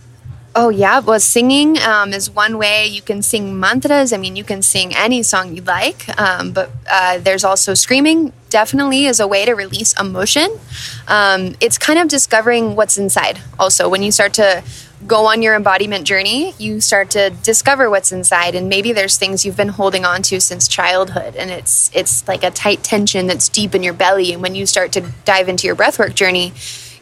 Oh, 0.56 0.70
yeah. 0.70 1.00
Well, 1.00 1.20
singing 1.20 1.80
um, 1.80 2.14
is 2.14 2.30
one 2.30 2.60
way. 2.60 2.86
You 2.86 3.02
can 3.02 3.24
sing 3.24 3.60
mantras. 3.60 4.14
I 4.14 4.18
mean, 4.18 4.36
you 4.36 4.44
can 4.44 4.62
sing 4.62 4.96
any 4.96 5.24
song 5.24 5.56
you 5.56 5.64
like. 5.64 6.08
Um, 6.20 6.52
but 6.52 6.70
uh, 6.90 7.18
there's 7.18 7.44
also 7.44 7.74
screaming, 7.74 8.34
definitely, 8.52 9.06
is 9.06 9.20
a 9.20 9.28
way 9.28 9.46
to 9.46 9.54
release 9.54 10.00
emotion. 10.00 10.60
Um, 11.08 11.56
it's 11.60 11.80
kind 11.80 11.98
of 11.98 12.08
discovering 12.08 12.76
what's 12.76 13.00
inside. 13.00 13.40
Also, 13.58 13.90
when 13.90 14.04
you 14.04 14.12
start 14.12 14.34
to 14.36 14.64
go 15.08 15.26
on 15.26 15.42
your 15.42 15.56
embodiment 15.56 16.06
journey, 16.06 16.54
you 16.60 16.80
start 16.80 17.10
to 17.12 17.32
discover 17.42 17.90
what's 17.90 18.12
inside. 18.12 18.54
And 18.54 18.70
maybe 18.70 18.94
there's 18.94 19.18
things 19.18 19.44
you've 19.44 19.58
been 19.58 19.70
holding 19.70 20.06
on 20.06 20.22
to 20.24 20.40
since 20.40 20.68
childhood. 20.68 21.36
And 21.36 21.50
it's, 21.50 21.90
it's 21.96 22.28
like 22.28 22.44
a 22.44 22.52
tight 22.52 22.84
tension 22.84 23.26
that's 23.26 23.50
deep 23.50 23.74
in 23.74 23.82
your 23.82 23.94
belly. 23.94 24.32
And 24.34 24.42
when 24.42 24.54
you 24.54 24.68
start 24.68 24.92
to 24.94 25.02
dive 25.26 25.50
into 25.50 25.66
your 25.66 25.76
breathwork 25.76 26.14
journey, 26.14 26.54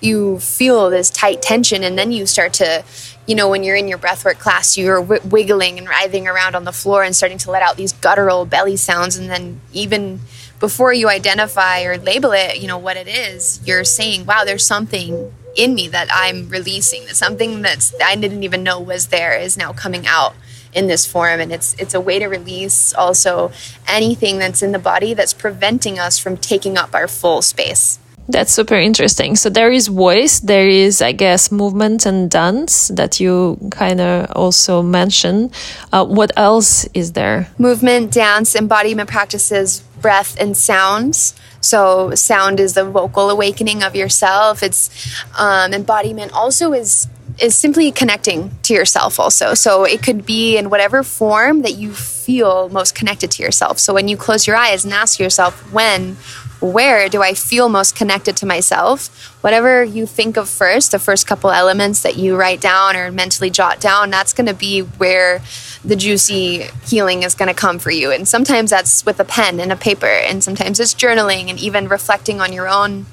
you 0.01 0.39
feel 0.39 0.89
this 0.89 1.09
tight 1.09 1.41
tension. 1.41 1.83
And 1.83 1.97
then 1.97 2.11
you 2.11 2.25
start 2.25 2.53
to 2.53 2.83
you 3.27 3.35
know, 3.35 3.49
when 3.49 3.63
you're 3.63 3.75
in 3.75 3.87
your 3.87 3.97
breathwork 3.97 4.39
class, 4.39 4.77
you're 4.77 5.01
w- 5.01 5.21
wiggling 5.29 5.77
and 5.77 5.87
writhing 5.87 6.27
around 6.27 6.55
on 6.55 6.63
the 6.63 6.71
floor 6.71 7.03
and 7.03 7.15
starting 7.15 7.37
to 7.37 7.51
let 7.51 7.61
out 7.61 7.77
these 7.77 7.93
guttural 7.93 8.45
belly 8.45 8.75
sounds. 8.75 9.15
And 9.15 9.29
then, 9.29 9.61
even 9.71 10.21
before 10.59 10.91
you 10.91 11.07
identify 11.07 11.83
or 11.83 11.97
label 11.97 12.31
it, 12.31 12.59
you 12.59 12.67
know, 12.67 12.77
what 12.77 12.97
it 12.97 13.07
is, 13.07 13.61
you're 13.65 13.83
saying, 13.83 14.25
wow, 14.25 14.43
there's 14.43 14.65
something 14.65 15.33
in 15.55 15.75
me 15.75 15.87
that 15.89 16.07
I'm 16.11 16.49
releasing. 16.49 17.05
That 17.05 17.15
something 17.15 17.61
that's 17.61 17.93
I 18.03 18.15
didn't 18.15 18.43
even 18.43 18.63
know 18.63 18.79
was 18.79 19.07
there 19.07 19.37
is 19.37 19.57
now 19.57 19.71
coming 19.73 20.07
out. 20.07 20.33
in 20.73 20.87
this 20.87 21.05
form 21.05 21.41
and 21.41 21.51
it's 21.51 21.75
it's 21.77 21.93
a 21.93 21.99
way 21.99 22.17
to 22.17 22.27
release 22.27 22.93
also 22.93 23.51
anything 23.89 24.39
that's 24.39 24.63
in 24.63 24.71
the 24.71 24.79
body 24.79 25.13
that's 25.13 25.33
preventing 25.33 25.99
us 25.99 26.17
from 26.17 26.37
taking 26.37 26.77
up 26.77 26.95
our 26.95 27.09
full 27.09 27.41
space 27.41 27.99
that's 28.27 28.53
super 28.53 28.75
interesting. 28.75 29.35
So 29.35 29.49
there 29.49 29.71
is 29.71 29.87
voice, 29.87 30.39
there 30.39 30.67
is, 30.67 31.01
I 31.01 31.11
guess, 31.11 31.51
movement 31.51 32.05
and 32.05 32.29
dance 32.29 32.87
that 32.89 33.19
you 33.19 33.57
kind 33.71 33.99
of 33.99 34.31
also 34.31 34.81
mentioned. 34.81 35.53
Uh, 35.91 36.05
what 36.05 36.31
else 36.37 36.85
is 36.93 37.13
there? 37.13 37.49
Movement, 37.57 38.11
dance, 38.11 38.55
embodiment 38.55 39.09
practices, 39.09 39.81
breath, 40.01 40.39
and 40.39 40.55
sounds. 40.55 41.35
So 41.61 42.13
sound 42.15 42.59
is 42.59 42.73
the 42.73 42.85
vocal 42.85 43.29
awakening 43.29 43.83
of 43.83 43.95
yourself. 43.95 44.63
It's 44.63 44.89
um, 45.37 45.73
embodiment 45.73 46.31
also 46.33 46.73
is 46.73 47.07
is 47.39 47.55
simply 47.55 47.91
connecting 47.91 48.51
to 48.63 48.73
yourself 48.73 49.19
also. 49.19 49.53
So 49.53 49.83
it 49.83 50.03
could 50.03 50.25
be 50.25 50.57
in 50.57 50.69
whatever 50.69 51.01
form 51.01 51.61
that 51.61 51.75
you 51.75 51.93
feel 51.93 52.69
most 52.69 52.93
connected 52.93 53.31
to 53.31 53.43
yourself. 53.43 53.79
So 53.79 53.93
when 53.93 54.07
you 54.07 54.17
close 54.17 54.45
your 54.45 54.55
eyes 54.55 54.83
and 54.83 54.93
ask 54.93 55.19
yourself 55.19 55.71
when 55.71 56.17
where 56.61 57.09
do 57.09 57.23
I 57.23 57.33
feel 57.33 57.69
most 57.69 57.95
connected 57.95 58.37
to 58.37 58.45
myself? 58.45 59.07
Whatever 59.41 59.83
you 59.83 60.05
think 60.05 60.37
of 60.37 60.47
first, 60.47 60.91
the 60.91 60.99
first 60.99 61.25
couple 61.25 61.49
elements 61.49 62.03
that 62.03 62.17
you 62.17 62.35
write 62.35 62.61
down 62.61 62.95
or 62.95 63.11
mentally 63.11 63.49
jot 63.49 63.81
down, 63.81 64.11
that's 64.11 64.31
going 64.31 64.45
to 64.45 64.53
be 64.53 64.81
where 64.81 65.41
the 65.83 65.95
juicy 65.95 66.67
healing 66.85 67.23
is 67.23 67.33
going 67.33 67.47
to 67.47 67.55
come 67.55 67.79
for 67.79 67.89
you. 67.89 68.11
And 68.11 68.27
sometimes 68.27 68.69
that's 68.69 69.03
with 69.05 69.19
a 69.19 69.25
pen 69.25 69.59
and 69.59 69.71
a 69.71 69.75
paper, 69.75 70.05
and 70.05 70.43
sometimes 70.43 70.79
it's 70.79 70.93
journaling 70.93 71.49
and 71.49 71.59
even 71.59 71.87
reflecting 71.87 72.39
on 72.39 72.53
your 72.53 72.69
own 72.69 73.07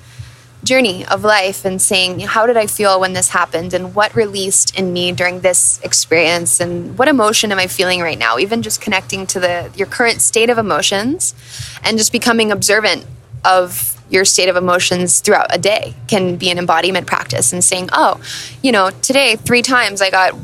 journey 0.64 1.06
of 1.06 1.24
life 1.24 1.64
and 1.64 1.80
saying, 1.80 2.20
How 2.20 2.44
did 2.46 2.58
I 2.58 2.66
feel 2.66 3.00
when 3.00 3.14
this 3.14 3.30
happened? 3.30 3.72
And 3.72 3.94
what 3.94 4.14
released 4.14 4.78
in 4.78 4.92
me 4.92 5.12
during 5.12 5.40
this 5.40 5.80
experience? 5.82 6.60
And 6.60 6.98
what 6.98 7.08
emotion 7.08 7.50
am 7.52 7.58
I 7.58 7.68
feeling 7.68 8.00
right 8.00 8.18
now? 8.18 8.38
Even 8.38 8.60
just 8.60 8.80
connecting 8.80 9.26
to 9.28 9.40
the 9.40 9.70
your 9.74 9.86
current 9.86 10.20
state 10.20 10.50
of 10.50 10.58
emotions 10.58 11.34
and 11.82 11.96
just 11.96 12.12
becoming 12.12 12.52
observant 12.52 13.06
of 13.44 13.94
your 14.10 14.24
state 14.24 14.48
of 14.48 14.56
emotions 14.56 15.20
throughout 15.20 15.54
a 15.54 15.58
day 15.58 15.94
can 16.06 16.36
be 16.36 16.50
an 16.50 16.58
embodiment 16.58 17.06
practice 17.06 17.52
and 17.52 17.62
saying, 17.62 17.88
oh, 17.92 18.20
you 18.62 18.72
know, 18.72 18.90
today 19.02 19.36
three 19.36 19.62
times 19.62 20.00
I 20.00 20.10
got 20.10 20.34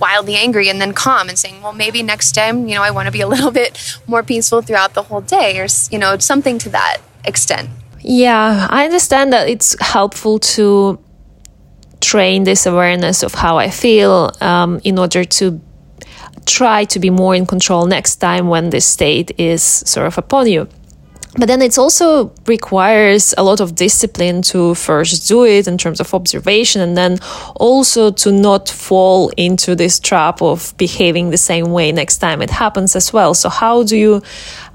wildly 0.00 0.34
angry 0.34 0.68
and 0.68 0.80
then 0.80 0.92
calm 0.92 1.28
and 1.28 1.38
saying, 1.38 1.62
well, 1.62 1.72
maybe 1.72 2.02
next 2.02 2.32
time, 2.32 2.66
you 2.66 2.74
know, 2.74 2.82
I 2.82 2.90
want 2.90 3.06
to 3.06 3.12
be 3.12 3.20
a 3.20 3.28
little 3.34 3.50
bit 3.50 3.98
more 4.06 4.22
peaceful 4.22 4.62
throughout 4.62 4.94
the 4.94 5.04
whole 5.04 5.20
day 5.20 5.58
or, 5.60 5.66
you 5.90 5.98
know, 5.98 6.18
something 6.18 6.58
to 6.58 6.68
that 6.70 6.98
extent. 7.24 7.70
Yeah, 8.00 8.66
I 8.68 8.84
understand 8.84 9.32
that 9.32 9.48
it's 9.48 9.80
helpful 9.80 10.40
to 10.40 10.98
train 12.00 12.42
this 12.42 12.66
awareness 12.66 13.22
of 13.22 13.32
how 13.34 13.58
I 13.58 13.70
feel 13.70 14.32
um, 14.40 14.80
in 14.82 14.98
order 14.98 15.22
to 15.22 15.60
try 16.46 16.84
to 16.84 16.98
be 16.98 17.10
more 17.10 17.36
in 17.36 17.46
control 17.46 17.86
next 17.86 18.16
time 18.16 18.48
when 18.48 18.70
this 18.70 18.84
state 18.84 19.30
is 19.38 19.62
sort 19.62 20.08
of 20.08 20.18
upon 20.18 20.48
you 20.48 20.66
but 21.38 21.48
then 21.48 21.62
it 21.62 21.78
also 21.78 22.30
requires 22.46 23.34
a 23.38 23.42
lot 23.42 23.60
of 23.60 23.74
discipline 23.74 24.42
to 24.42 24.74
first 24.74 25.28
do 25.28 25.44
it 25.44 25.66
in 25.66 25.78
terms 25.78 25.98
of 25.98 26.12
observation 26.12 26.82
and 26.82 26.94
then 26.96 27.18
also 27.56 28.10
to 28.10 28.30
not 28.30 28.68
fall 28.68 29.30
into 29.38 29.74
this 29.74 29.98
trap 29.98 30.42
of 30.42 30.74
behaving 30.76 31.30
the 31.30 31.38
same 31.38 31.72
way 31.72 31.90
next 31.90 32.18
time 32.18 32.42
it 32.42 32.50
happens 32.50 32.94
as 32.94 33.12
well. 33.12 33.32
So 33.32 33.48
how 33.48 33.82
do 33.82 33.96
you 33.96 34.22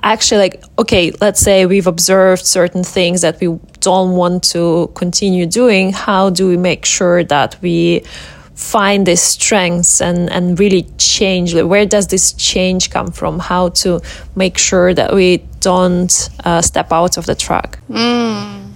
actually 0.04 0.40
like 0.40 0.64
okay 0.80 1.12
let's 1.22 1.40
say 1.40 1.66
we've 1.66 1.88
observed 1.88 2.46
certain 2.46 2.84
things 2.84 3.22
that 3.22 3.40
we 3.40 3.60
don't 3.80 4.16
want 4.16 4.44
to 4.44 4.92
continue 4.94 5.46
doing 5.46 5.92
how 5.92 6.30
do 6.30 6.48
we 6.48 6.56
make 6.56 6.86
sure 6.86 7.24
that 7.24 7.58
we 7.62 8.04
find 8.58 9.06
these 9.06 9.22
strengths 9.22 10.02
and, 10.02 10.32
and 10.32 10.60
really 10.60 10.88
change 10.98 11.54
where 11.54 11.86
does 11.86 12.08
this 12.08 12.34
change 12.34 12.90
come 12.90 13.12
from? 13.12 13.38
How 13.38 13.70
to 13.70 14.02
make 14.36 14.58
sure 14.58 14.96
that 14.96 15.14
we 15.14 15.38
don't 15.60 16.30
uh, 16.44 16.62
step 16.62 16.92
out 16.92 17.18
of 17.18 17.26
the 17.26 17.36
track 17.36 17.80
mm. 17.90 18.72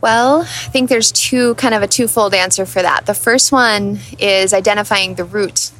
well 0.00 0.42
i 0.42 0.68
think 0.70 0.88
there's 0.88 1.12
two 1.12 1.54
kind 1.54 1.74
of 1.74 1.82
a 1.82 1.86
twofold 1.86 2.34
answer 2.34 2.66
for 2.66 2.82
that. 2.82 3.06
The 3.06 3.14
first 3.14 3.52
one 3.52 4.00
is 4.18 4.52
identifying 4.52 5.14
the 5.14 5.24
root 5.24 5.70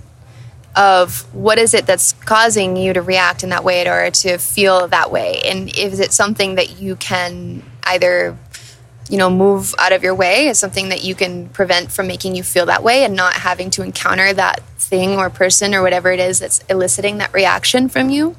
of 0.76 1.22
what 1.34 1.58
is 1.58 1.74
it 1.74 1.86
that's 1.86 2.12
causing 2.12 2.76
you 2.76 2.92
to 2.92 3.02
react 3.02 3.42
in 3.42 3.50
that 3.50 3.64
way 3.64 3.86
or 3.88 4.10
to 4.10 4.38
feel 4.38 4.86
that 4.88 5.10
way. 5.10 5.42
And 5.44 5.76
is 5.76 5.98
it 6.00 6.12
something 6.12 6.54
that 6.54 6.80
you 6.80 6.96
can 6.96 7.62
either 7.84 8.38
you 9.10 9.18
know, 9.18 9.28
move 9.28 9.74
out 9.78 9.92
of 9.92 10.02
your 10.02 10.14
way 10.14 10.46
is 10.46 10.58
something 10.58 10.88
that 10.90 11.02
you 11.02 11.14
can 11.14 11.48
prevent 11.48 11.90
from 11.90 12.06
making 12.06 12.36
you 12.36 12.44
feel 12.44 12.66
that 12.66 12.82
way 12.82 13.04
and 13.04 13.16
not 13.16 13.34
having 13.34 13.68
to 13.70 13.82
encounter 13.82 14.32
that 14.32 14.60
thing 14.78 15.18
or 15.18 15.28
person 15.28 15.74
or 15.74 15.82
whatever 15.82 16.12
it 16.12 16.20
is 16.20 16.38
that's 16.38 16.60
eliciting 16.70 17.18
that 17.18 17.32
reaction 17.34 17.88
from 17.88 18.08
you. 18.08 18.36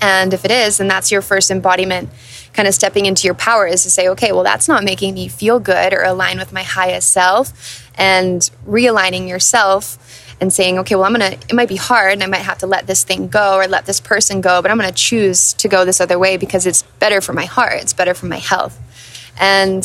And 0.00 0.32
if 0.32 0.46
it 0.46 0.50
is, 0.50 0.78
then 0.78 0.88
that's 0.88 1.12
your 1.12 1.20
first 1.20 1.50
embodiment 1.50 2.08
kind 2.54 2.66
of 2.66 2.74
stepping 2.74 3.04
into 3.04 3.26
your 3.26 3.34
power 3.34 3.66
is 3.66 3.82
to 3.82 3.90
say, 3.90 4.08
okay, 4.08 4.32
well, 4.32 4.42
that's 4.42 4.66
not 4.66 4.82
making 4.82 5.14
me 5.14 5.28
feel 5.28 5.60
good 5.60 5.92
or 5.92 6.02
align 6.02 6.38
with 6.38 6.52
my 6.52 6.62
highest 6.62 7.12
self. 7.12 7.86
And 7.96 8.40
realigning 8.66 9.28
yourself 9.28 9.98
and 10.40 10.50
saying, 10.50 10.78
okay, 10.78 10.94
well, 10.94 11.04
I'm 11.04 11.12
going 11.12 11.32
to, 11.32 11.38
it 11.48 11.54
might 11.54 11.68
be 11.68 11.76
hard 11.76 12.14
and 12.14 12.22
I 12.22 12.26
might 12.26 12.38
have 12.38 12.58
to 12.58 12.66
let 12.66 12.86
this 12.86 13.04
thing 13.04 13.28
go 13.28 13.56
or 13.56 13.66
let 13.66 13.84
this 13.84 14.00
person 14.00 14.40
go, 14.40 14.62
but 14.62 14.70
I'm 14.70 14.78
going 14.78 14.88
to 14.88 14.94
choose 14.94 15.52
to 15.54 15.68
go 15.68 15.84
this 15.84 16.00
other 16.00 16.18
way 16.18 16.38
because 16.38 16.66
it's 16.66 16.82
better 16.98 17.20
for 17.20 17.34
my 17.34 17.44
heart, 17.44 17.74
it's 17.82 17.92
better 17.92 18.14
for 18.14 18.24
my 18.24 18.38
health. 18.38 18.78
And 19.40 19.82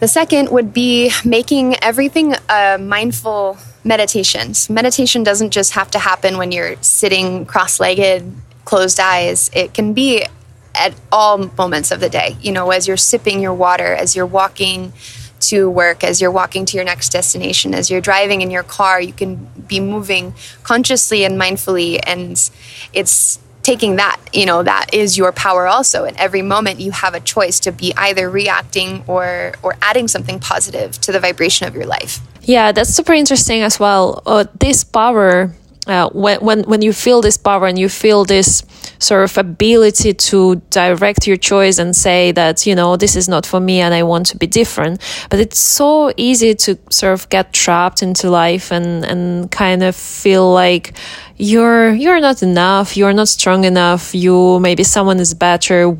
the 0.00 0.08
second 0.08 0.50
would 0.50 0.72
be 0.72 1.12
making 1.24 1.76
everything 1.82 2.34
a 2.48 2.78
mindful 2.78 3.58
meditation. 3.84 4.54
So 4.54 4.72
meditation 4.72 5.22
doesn't 5.22 5.50
just 5.50 5.74
have 5.74 5.90
to 5.92 5.98
happen 5.98 6.38
when 6.38 6.50
you're 6.50 6.76
sitting 6.82 7.44
cross 7.44 7.78
legged, 7.78 8.32
closed 8.64 8.98
eyes. 8.98 9.50
It 9.54 9.74
can 9.74 9.92
be 9.92 10.26
at 10.74 10.94
all 11.12 11.38
moments 11.56 11.90
of 11.90 12.00
the 12.00 12.08
day. 12.08 12.36
You 12.40 12.50
know, 12.50 12.70
as 12.70 12.88
you're 12.88 12.96
sipping 12.96 13.40
your 13.40 13.54
water, 13.54 13.94
as 13.94 14.16
you're 14.16 14.26
walking 14.26 14.92
to 15.40 15.68
work, 15.68 16.02
as 16.02 16.20
you're 16.20 16.30
walking 16.30 16.64
to 16.64 16.76
your 16.76 16.84
next 16.84 17.10
destination, 17.10 17.74
as 17.74 17.90
you're 17.90 18.00
driving 18.00 18.40
in 18.40 18.50
your 18.50 18.62
car, 18.62 19.00
you 19.00 19.12
can 19.12 19.46
be 19.68 19.78
moving 19.78 20.34
consciously 20.62 21.24
and 21.24 21.38
mindfully. 21.40 22.00
And 22.04 22.50
it's 22.92 23.38
taking 23.64 23.96
that, 23.96 24.20
you 24.32 24.46
know, 24.46 24.62
that 24.62 24.94
is 24.94 25.18
your 25.18 25.32
power 25.32 25.66
also. 25.66 26.04
And 26.04 26.16
every 26.18 26.42
moment 26.42 26.78
you 26.78 26.92
have 26.92 27.14
a 27.14 27.20
choice 27.20 27.58
to 27.60 27.72
be 27.72 27.92
either 27.96 28.30
reacting 28.30 29.02
or 29.08 29.54
or 29.62 29.76
adding 29.82 30.06
something 30.06 30.38
positive 30.38 30.92
to 31.00 31.10
the 31.10 31.18
vibration 31.18 31.66
of 31.66 31.74
your 31.74 31.86
life. 31.86 32.20
Yeah, 32.42 32.72
that's 32.72 32.90
super 32.90 33.14
interesting 33.14 33.62
as 33.62 33.80
well. 33.80 34.22
Uh, 34.26 34.44
this 34.60 34.84
power 34.84 35.54
uh, 35.86 36.08
when, 36.10 36.40
when 36.40 36.62
when 36.62 36.82
you 36.82 36.92
feel 36.92 37.20
this 37.20 37.36
power 37.36 37.66
and 37.66 37.78
you 37.78 37.88
feel 37.88 38.24
this 38.24 38.62
sort 38.98 39.22
of 39.24 39.36
ability 39.36 40.14
to 40.14 40.56
direct 40.70 41.26
your 41.26 41.36
choice 41.36 41.78
and 41.78 41.94
say 41.94 42.32
that 42.32 42.66
you 42.66 42.74
know 42.74 42.96
this 42.96 43.16
is 43.16 43.28
not 43.28 43.44
for 43.44 43.60
me 43.60 43.80
and 43.80 43.92
I 43.92 44.02
want 44.02 44.26
to 44.26 44.36
be 44.38 44.46
different 44.46 45.02
but 45.28 45.40
it's 45.40 45.58
so 45.58 46.12
easy 46.16 46.54
to 46.54 46.78
sort 46.90 47.12
of 47.12 47.28
get 47.28 47.52
trapped 47.52 48.02
into 48.02 48.30
life 48.30 48.72
and 48.72 49.04
and 49.04 49.50
kind 49.50 49.82
of 49.82 49.94
feel 49.94 50.52
like 50.52 50.94
you're 51.36 51.92
you're 51.92 52.20
not 52.20 52.42
enough 52.42 52.96
you're 52.96 53.12
not 53.12 53.28
strong 53.28 53.64
enough 53.64 54.14
you 54.14 54.58
maybe 54.60 54.84
someone 54.84 55.20
is 55.20 55.34
better. 55.34 55.90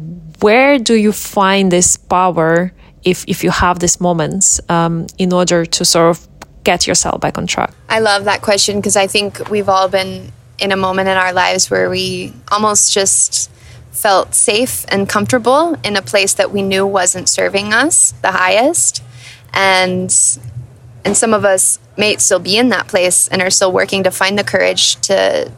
Where 0.40 0.78
do 0.78 0.94
you 0.94 1.12
find 1.12 1.70
this 1.70 1.96
power 1.96 2.72
if 3.04 3.24
if 3.28 3.44
you 3.44 3.50
have 3.50 3.78
these 3.78 4.00
moments 4.00 4.60
um, 4.68 5.06
in 5.18 5.32
order 5.32 5.64
to 5.66 5.84
sort 5.84 6.10
of 6.10 6.33
get 6.64 6.86
yourself 6.86 7.20
back 7.20 7.38
on 7.38 7.46
track? 7.46 7.72
I 7.88 8.00
love 8.00 8.24
that 8.24 8.42
question 8.42 8.76
because 8.76 8.96
I 8.96 9.06
think 9.06 9.50
we've 9.50 9.68
all 9.68 9.88
been 9.88 10.32
in 10.58 10.72
a 10.72 10.76
moment 10.76 11.08
in 11.08 11.16
our 11.16 11.32
lives 11.32 11.70
where 11.70 11.90
we 11.90 12.32
almost 12.50 12.92
just 12.92 13.50
felt 13.90 14.34
safe 14.34 14.84
and 14.88 15.08
comfortable 15.08 15.76
in 15.84 15.96
a 15.96 16.02
place 16.02 16.34
that 16.34 16.50
we 16.50 16.62
knew 16.62 16.86
wasn't 16.86 17.28
serving 17.28 17.72
us 17.72 18.12
the 18.22 18.32
highest. 18.32 19.02
And 19.52 20.14
and 21.04 21.16
some 21.16 21.34
of 21.34 21.44
us 21.44 21.78
may 21.96 22.16
still 22.16 22.38
be 22.38 22.56
in 22.56 22.70
that 22.70 22.88
place 22.88 23.28
and 23.28 23.42
are 23.42 23.50
still 23.50 23.70
working 23.70 24.02
to 24.04 24.10
find 24.10 24.38
the 24.38 24.44
courage 24.44 24.96
to 25.02 25.50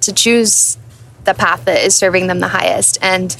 to 0.00 0.12
choose 0.12 0.78
the 1.24 1.34
path 1.34 1.64
that 1.66 1.84
is 1.84 1.94
serving 1.94 2.26
them 2.26 2.40
the 2.40 2.48
highest. 2.48 2.98
And 3.02 3.36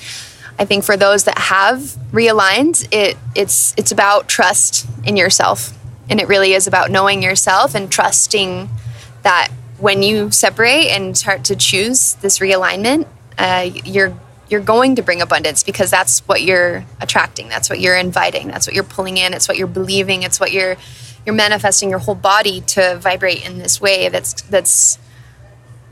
I 0.59 0.65
think 0.65 0.85
for 0.85 0.97
those 0.97 1.25
that 1.25 1.39
have 1.39 1.79
realigned 2.13 2.87
it 2.93 3.17
it's 3.35 3.75
it's 3.77 3.93
about 3.93 4.29
trust 4.29 4.87
in 5.05 5.17
yourself 5.17 5.73
and 6.11 6.21
it 6.21 6.29
really 6.29 6.53
is 6.53 6.67
about 6.67 6.91
knowing 6.91 7.23
yourself 7.23 7.75
and 7.75 7.91
trusting 7.91 8.69
that 9.23 9.49
when 9.79 10.03
you 10.03 10.31
separate 10.31 10.89
and 10.89 11.17
start 11.17 11.45
to 11.45 11.57
choose 11.57 12.15
this 12.15 12.39
realignment, 12.39 13.07
uh, 13.39 13.69
you're 13.85 14.19
you're 14.49 14.61
going 14.61 14.97
to 14.97 15.03
bring 15.03 15.21
abundance 15.21 15.63
because 15.63 15.91
that's 15.91 16.21
what 16.21 16.43
you're 16.43 16.85
attracting. 17.03 17.49
That's 17.51 17.69
what 17.69 17.81
you're 17.81 17.97
inviting. 17.97 18.49
That's 18.49 18.67
what 18.67 18.75
you're 18.75 18.85
pulling 18.85 19.19
in. 19.19 19.35
It's 19.35 19.47
what 19.47 19.59
you're 19.59 19.67
believing. 19.67 20.23
It's 20.23 20.41
what 20.41 20.53
you're 20.53 20.77
you're 21.27 21.35
manifesting 21.35 21.91
your 21.91 21.99
whole 21.99 22.15
body 22.15 22.63
to 22.63 22.97
vibrate 22.97 23.47
in 23.47 23.59
this 23.59 23.81
way. 23.81 24.09
That's 24.09 24.41
that's 24.43 24.99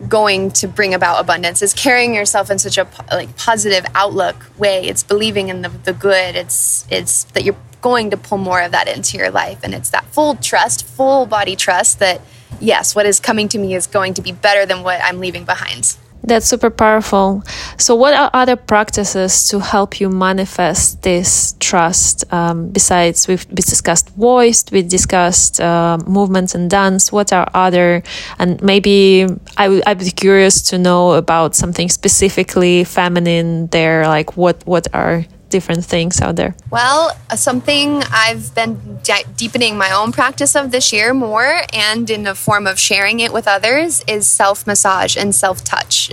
going 0.08 0.50
to 0.52 0.68
bring 0.68 0.94
about 0.94 1.20
abundance. 1.20 1.62
Is 1.62 1.74
carrying 1.74 2.14
yourself 2.14 2.50
in 2.50 2.58
such 2.58 2.78
a 2.78 2.88
like 3.10 3.36
positive 3.36 3.84
outlook 3.94 4.36
way. 4.58 4.86
It's 4.86 5.02
believing 5.02 5.48
in 5.48 5.62
the, 5.62 5.68
the 5.68 5.92
good. 5.92 6.34
It's 6.34 6.86
it's 6.90 7.24
that 7.24 7.44
you're 7.44 7.56
going 7.90 8.10
to 8.10 8.16
pull 8.16 8.38
more 8.50 8.60
of 8.66 8.72
that 8.72 8.86
into 8.88 9.16
your 9.16 9.30
life. 9.30 9.58
And 9.64 9.72
it's 9.78 9.90
that 9.90 10.04
full 10.16 10.34
trust, 10.48 10.78
full 10.98 11.24
body 11.36 11.54
trust 11.54 12.00
that 12.00 12.20
yes, 12.60 12.96
what 12.96 13.06
is 13.06 13.20
coming 13.20 13.48
to 13.54 13.58
me 13.58 13.74
is 13.78 13.86
going 13.86 14.12
to 14.14 14.22
be 14.28 14.32
better 14.32 14.66
than 14.66 14.82
what 14.82 14.98
I'm 15.06 15.18
leaving 15.20 15.44
behind. 15.44 15.96
That's 16.26 16.46
super 16.46 16.70
powerful. 16.70 17.44
So, 17.78 17.94
what 17.94 18.12
are 18.12 18.30
other 18.34 18.56
practices 18.56 19.48
to 19.50 19.60
help 19.60 20.00
you 20.00 20.08
manifest 20.10 21.02
this 21.02 21.54
trust? 21.60 22.24
Um, 22.32 22.70
besides, 22.70 23.28
we've, 23.28 23.46
we 23.48 23.62
discussed 23.62 24.10
voice, 24.16 24.64
we 24.72 24.82
discussed 24.82 25.60
uh, 25.60 25.98
movements 26.04 26.56
and 26.56 26.68
dance. 26.68 27.12
What 27.12 27.32
are 27.32 27.48
other? 27.54 28.02
And 28.40 28.60
maybe 28.60 29.26
I 29.56 29.64
w- 29.70 29.82
I'd 29.86 30.00
be 30.00 30.10
curious 30.10 30.62
to 30.70 30.78
know 30.78 31.12
about 31.12 31.54
something 31.54 31.88
specifically 31.88 32.82
feminine 32.82 33.68
there. 33.68 34.08
Like, 34.08 34.36
what 34.36 34.66
what 34.66 34.88
are 34.92 35.24
different 35.48 35.84
things 35.84 36.20
out 36.20 36.36
there? 36.36 36.54
Well, 36.70 37.16
uh, 37.30 37.36
something 37.36 38.02
I've 38.10 38.54
been 38.54 39.00
deepening 39.36 39.78
my 39.78 39.92
own 39.92 40.12
practice 40.12 40.56
of 40.56 40.70
this 40.70 40.92
year 40.92 41.14
more 41.14 41.62
and 41.72 42.08
in 42.10 42.24
the 42.24 42.34
form 42.34 42.66
of 42.66 42.78
sharing 42.78 43.20
it 43.20 43.32
with 43.32 43.46
others 43.46 44.02
is 44.06 44.26
self 44.26 44.66
massage 44.66 45.16
and 45.16 45.34
self 45.34 45.62
touch. 45.64 46.10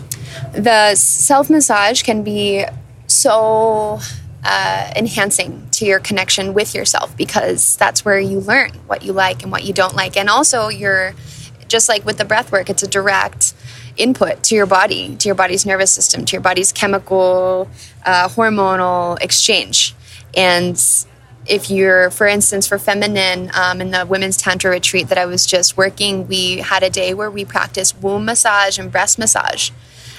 The 0.53 0.95
self 0.95 1.49
massage 1.49 2.03
can 2.03 2.23
be 2.23 2.65
so 3.07 3.99
uh, 4.43 4.91
enhancing 4.95 5.67
to 5.71 5.85
your 5.85 5.99
connection 5.99 6.53
with 6.53 6.75
yourself 6.75 7.15
because 7.15 7.75
that's 7.77 8.03
where 8.03 8.19
you 8.19 8.39
learn 8.39 8.71
what 8.87 9.03
you 9.03 9.13
like 9.13 9.43
and 9.43 9.51
what 9.51 9.63
you 9.63 9.73
don't 9.73 9.95
like. 9.95 10.17
And 10.17 10.29
also, 10.29 10.67
you're 10.67 11.13
just 11.67 11.89
like 11.89 12.05
with 12.05 12.17
the 12.17 12.25
breath 12.25 12.51
work, 12.51 12.69
it's 12.69 12.83
a 12.83 12.87
direct 12.87 13.52
input 13.97 14.43
to 14.43 14.55
your 14.55 14.65
body, 14.65 15.15
to 15.17 15.27
your 15.27 15.35
body's 15.35 15.65
nervous 15.65 15.91
system, 15.91 16.25
to 16.25 16.33
your 16.33 16.41
body's 16.41 16.71
chemical, 16.71 17.69
uh, 18.05 18.27
hormonal 18.29 19.21
exchange. 19.21 19.95
And 20.35 20.81
if 21.45 21.69
you're, 21.69 22.09
for 22.09 22.25
instance, 22.25 22.67
for 22.67 22.77
feminine 22.77 23.51
um, 23.53 23.81
in 23.81 23.91
the 23.91 24.05
women's 24.05 24.37
tantra 24.37 24.71
retreat 24.71 25.09
that 25.09 25.17
I 25.17 25.25
was 25.25 25.45
just 25.45 25.77
working, 25.77 26.27
we 26.27 26.57
had 26.57 26.83
a 26.83 26.89
day 26.89 27.13
where 27.13 27.29
we 27.29 27.45
practiced 27.45 28.01
womb 28.01 28.25
massage 28.25 28.79
and 28.79 28.91
breast 28.91 29.19
massage. 29.19 29.71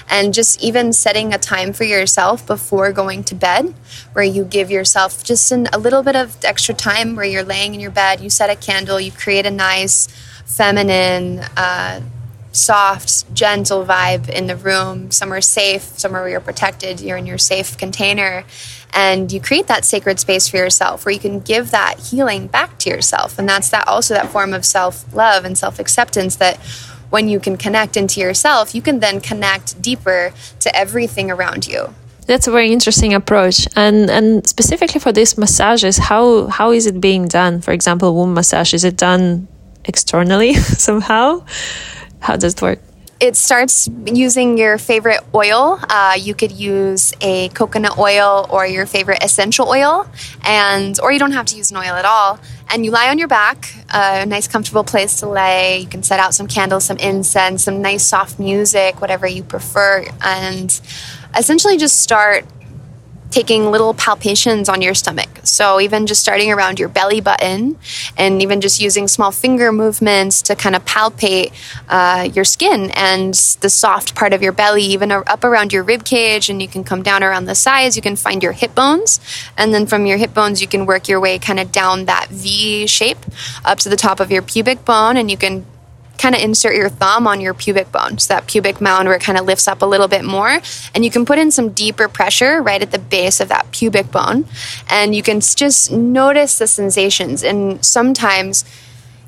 And 0.07 0.35
just 0.35 0.61
even 0.61 0.93
setting 0.93 1.33
a 1.33 1.39
time 1.39 1.73
for 1.73 1.83
yourself 1.83 2.45
before 2.45 2.91
going 2.91 3.23
to 3.23 3.33
bed, 3.33 3.73
where 4.13 4.23
you 4.23 4.45
give 4.45 4.69
yourself 4.69 5.23
just 5.23 5.51
an, 5.51 5.67
a 5.73 5.79
little 5.79 6.03
bit 6.03 6.15
of 6.15 6.37
extra 6.43 6.75
time 6.75 7.15
where 7.15 7.25
you're 7.25 7.43
laying 7.43 7.73
in 7.73 7.79
your 7.79 7.89
bed, 7.89 8.21
you 8.21 8.29
set 8.29 8.51
a 8.51 8.55
candle, 8.55 8.99
you 8.99 9.11
create 9.11 9.47
a 9.47 9.51
nice 9.51 10.07
feminine 10.45 11.39
uh, 11.57 12.01
soft, 12.55 13.33
gentle 13.33 13.85
vibe 13.85 14.29
in 14.29 14.47
the 14.47 14.55
room, 14.55 15.11
somewhere 15.11 15.41
safe, 15.41 15.83
somewhere 15.97 16.21
where 16.21 16.31
you're 16.31 16.39
protected, 16.39 17.01
you're 17.01 17.17
in 17.17 17.25
your 17.25 17.37
safe 17.37 17.77
container. 17.77 18.43
And 18.93 19.31
you 19.31 19.41
create 19.41 19.67
that 19.67 19.83
sacred 19.83 20.19
space 20.19 20.47
for 20.47 20.57
yourself 20.57 21.05
where 21.05 21.13
you 21.13 21.19
can 21.19 21.41
give 21.41 21.71
that 21.71 21.99
healing 21.99 22.47
back 22.47 22.79
to 22.79 22.89
yourself. 22.89 23.37
And 23.37 23.47
that's 23.47 23.69
that 23.69 23.87
also 23.87 24.13
that 24.13 24.29
form 24.29 24.53
of 24.53 24.65
self 24.65 25.13
love 25.13 25.43
and 25.43 25.57
self 25.57 25.79
acceptance 25.79 26.37
that 26.37 26.57
when 27.09 27.27
you 27.27 27.39
can 27.39 27.57
connect 27.57 27.97
into 27.97 28.19
yourself, 28.19 28.73
you 28.73 28.81
can 28.81 28.99
then 28.99 29.19
connect 29.19 29.81
deeper 29.81 30.33
to 30.61 30.75
everything 30.75 31.29
around 31.29 31.67
you. 31.67 31.93
That's 32.25 32.47
a 32.47 32.51
very 32.51 32.71
interesting 32.71 33.13
approach. 33.13 33.67
And 33.75 34.09
and 34.09 34.47
specifically 34.47 34.99
for 34.99 35.11
these 35.11 35.37
massages, 35.37 35.97
how 35.97 36.47
how 36.47 36.71
is 36.71 36.87
it 36.87 36.99
being 37.01 37.27
done? 37.27 37.61
For 37.61 37.71
example, 37.71 38.15
womb 38.15 38.33
massage, 38.33 38.73
is 38.73 38.83
it 38.83 38.97
done 38.97 39.47
externally 39.83 40.53
somehow? 40.87 41.43
How 42.25 42.35
does 42.37 42.55
it 42.55 42.61
work? 42.63 42.79
It 43.19 43.35
starts 43.35 43.87
using 44.07 44.57
your 44.57 44.79
favorite 44.79 45.21
oil. 45.35 45.79
Uh, 45.87 46.15
you 46.19 46.33
could 46.33 46.51
use 46.51 47.13
a 47.21 47.49
coconut 47.49 47.99
oil 47.99 48.47
or 48.49 48.65
your 48.65 48.87
favorite 48.87 49.23
essential 49.23 49.69
oil, 49.69 50.07
and 50.43 50.99
or 51.01 51.11
you 51.11 51.19
don't 51.19 51.33
have 51.33 51.45
to 51.45 51.55
use 51.55 51.69
an 51.69 51.77
oil 51.77 51.93
at 51.93 52.03
all. 52.03 52.39
And 52.71 52.83
you 52.83 52.89
lie 52.89 53.09
on 53.09 53.19
your 53.19 53.27
back, 53.27 53.71
a 53.93 54.25
nice 54.25 54.47
comfortable 54.47 54.83
place 54.83 55.19
to 55.19 55.29
lay. 55.29 55.81
You 55.81 55.87
can 55.87 56.01
set 56.01 56.19
out 56.19 56.33
some 56.33 56.47
candles, 56.47 56.85
some 56.85 56.97
incense, 56.97 57.63
some 57.63 57.79
nice 57.79 58.03
soft 58.03 58.39
music, 58.39 59.01
whatever 59.01 59.27
you 59.27 59.43
prefer, 59.43 60.03
and 60.23 60.81
essentially 61.37 61.77
just 61.77 62.01
start 62.01 62.43
taking 63.31 63.71
little 63.71 63.93
palpations 63.93 64.69
on 64.69 64.81
your 64.81 64.93
stomach. 64.93 65.29
So, 65.43 65.79
even 65.79 66.07
just 66.07 66.21
starting 66.21 66.51
around 66.51 66.79
your 66.79 66.89
belly 66.89 67.21
button 67.21 67.77
and 68.17 68.41
even 68.41 68.61
just 68.61 68.79
using 68.79 69.07
small 69.07 69.31
finger 69.31 69.71
movements 69.71 70.41
to 70.43 70.55
kind 70.55 70.75
of 70.75 70.85
palpate 70.85 71.51
uh, 71.89 72.29
your 72.33 72.45
skin 72.45 72.91
and 72.91 73.33
the 73.61 73.69
soft 73.69 74.15
part 74.15 74.33
of 74.33 74.41
your 74.41 74.51
belly, 74.51 74.83
even 74.83 75.11
up 75.11 75.43
around 75.43 75.73
your 75.73 75.83
rib 75.83 76.05
cage, 76.05 76.49
and 76.49 76.61
you 76.61 76.67
can 76.67 76.83
come 76.83 77.03
down 77.03 77.23
around 77.23 77.45
the 77.45 77.55
sides. 77.55 77.95
You 77.95 78.01
can 78.01 78.15
find 78.15 78.41
your 78.41 78.53
hip 78.53 78.73
bones, 78.73 79.19
and 79.57 79.73
then 79.73 79.85
from 79.85 80.05
your 80.05 80.17
hip 80.17 80.33
bones, 80.33 80.61
you 80.61 80.67
can 80.67 80.85
work 80.85 81.07
your 81.07 81.19
way 81.19 81.37
kind 81.39 81.59
of 81.59 81.71
down 81.71 82.05
that 82.05 82.27
V 82.29 82.87
shape 82.87 83.17
up 83.63 83.79
to 83.79 83.89
the 83.89 83.95
top 83.95 84.19
of 84.19 84.31
your 84.31 84.41
pubic 84.41 84.85
bone, 84.85 85.17
and 85.17 85.29
you 85.29 85.37
can 85.37 85.65
kind 86.17 86.35
of 86.35 86.41
insert 86.41 86.75
your 86.75 86.89
thumb 86.89 87.27
on 87.27 87.41
your 87.41 87.53
pubic 87.53 87.91
bone, 87.91 88.17
so 88.17 88.33
that 88.33 88.47
pubic 88.47 88.81
mound 88.81 89.07
where 89.07 89.17
it 89.17 89.23
kind 89.23 89.37
of 89.37 89.45
lifts 89.45 89.67
up 89.67 89.81
a 89.81 89.85
little 89.85 90.07
bit 90.07 90.23
more. 90.23 90.59
And 90.93 91.03
you 91.05 91.11
can 91.11 91.25
put 91.25 91.37
in 91.37 91.51
some 91.51 91.69
deeper 91.69 92.07
pressure 92.07 92.61
right 92.61 92.81
at 92.81 92.91
the 92.91 92.99
base 92.99 93.39
of 93.39 93.49
that 93.49 93.71
pubic 93.71 94.11
bone. 94.11 94.45
And 94.89 95.15
you 95.15 95.23
can 95.23 95.39
just 95.39 95.91
notice 95.91 96.59
the 96.59 96.67
sensations. 96.67 97.43
And 97.43 97.83
sometimes 97.85 98.65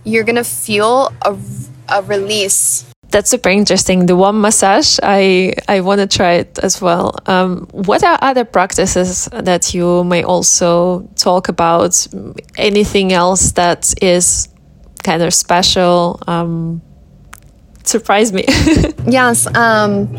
you're 0.04 0.24
going 0.24 0.36
to 0.36 0.44
feel 0.44 1.12
a, 1.22 1.38
a 1.90 2.02
release 2.04 2.86
that's 3.10 3.30
super 3.30 3.50
interesting. 3.50 4.06
The 4.06 4.18
womb 4.18 4.42
massage, 4.42 5.00
I 5.02 5.54
I 5.68 5.80
want 5.80 6.02
to 6.02 6.08
try 6.08 6.34
it 6.34 6.60
as 6.60 6.82
well. 6.82 7.16
Um, 7.26 7.68
what 7.72 8.04
are 8.04 8.18
other 8.22 8.44
practices 8.44 9.30
that 9.32 9.74
you 9.74 10.04
may 10.04 10.24
also 10.24 11.08
talk 11.16 11.48
about? 11.48 12.06
Anything 12.58 13.14
else 13.14 13.54
that 13.54 13.94
is 14.02 14.50
kind 15.08 15.24
of 15.24 15.34
special 15.34 16.20
um, 16.28 16.82
surprised 17.86 18.34
me. 18.34 18.44
yes. 19.08 19.48
Um, 19.56 20.18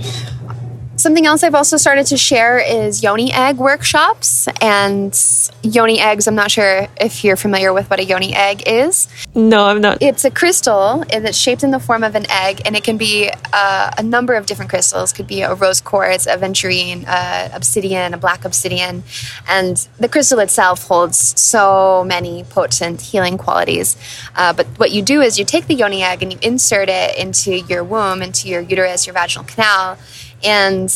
Something 0.99 1.27
else 1.27 1.45
I've 1.45 1.55
also 1.55 1.77
started 1.77 2.07
to 2.07 2.17
share 2.17 2.59
is 2.59 3.05
yoni 3.05 3.33
egg 3.33 3.59
workshops. 3.59 4.49
And 4.61 5.17
yoni 5.63 6.01
eggs, 6.01 6.27
I'm 6.27 6.35
not 6.35 6.51
sure 6.51 6.89
if 7.01 7.23
you're 7.23 7.37
familiar 7.37 7.73
with 7.73 7.89
what 7.89 8.01
a 8.01 8.05
yoni 8.05 8.35
egg 8.35 8.65
is. 8.67 9.07
No, 9.33 9.67
I'm 9.67 9.81
not. 9.81 10.03
It's 10.03 10.25
a 10.25 10.31
crystal 10.31 11.05
that's 11.09 11.39
shaped 11.39 11.63
in 11.63 11.71
the 11.71 11.79
form 11.79 12.03
of 12.03 12.17
an 12.17 12.29
egg, 12.29 12.63
and 12.65 12.75
it 12.75 12.83
can 12.83 12.97
be 12.97 13.31
uh, 13.53 13.93
a 13.97 14.03
number 14.03 14.35
of 14.35 14.47
different 14.47 14.71
crystals. 14.71 15.13
It 15.13 15.15
could 15.15 15.29
be 15.29 15.43
a 15.43 15.55
rose 15.55 15.81
quartz, 15.81 16.27
a 16.27 16.37
aventurine, 16.37 17.05
uh, 17.07 17.51
obsidian, 17.55 18.13
a 18.13 18.19
black 18.19 18.45
obsidian. 18.45 19.05
And 19.49 19.77
the 20.01 20.09
crystal 20.09 20.41
itself 20.41 20.89
holds 20.89 21.41
so 21.41 22.03
many 22.09 22.43
potent 22.43 23.03
healing 23.03 23.39
qualities. 23.39 23.97
Uh, 24.35 24.53
but 24.53 24.67
what 24.79 24.91
you 24.91 25.03
do 25.03 25.21
is 25.21 25.39
you 25.39 25.45
take 25.45 25.69
the 25.69 25.75
yoni 25.75 26.03
egg 26.03 26.25
and 26.25 26.33
you 26.33 26.41
insert 26.43 26.89
it 26.89 27.17
into 27.17 27.61
your 27.61 27.85
womb, 27.85 28.21
into 28.21 28.49
your 28.49 28.63
uterus, 28.63 29.07
your 29.07 29.15
vaginal 29.15 29.45
canal 29.45 29.97
and 30.45 30.93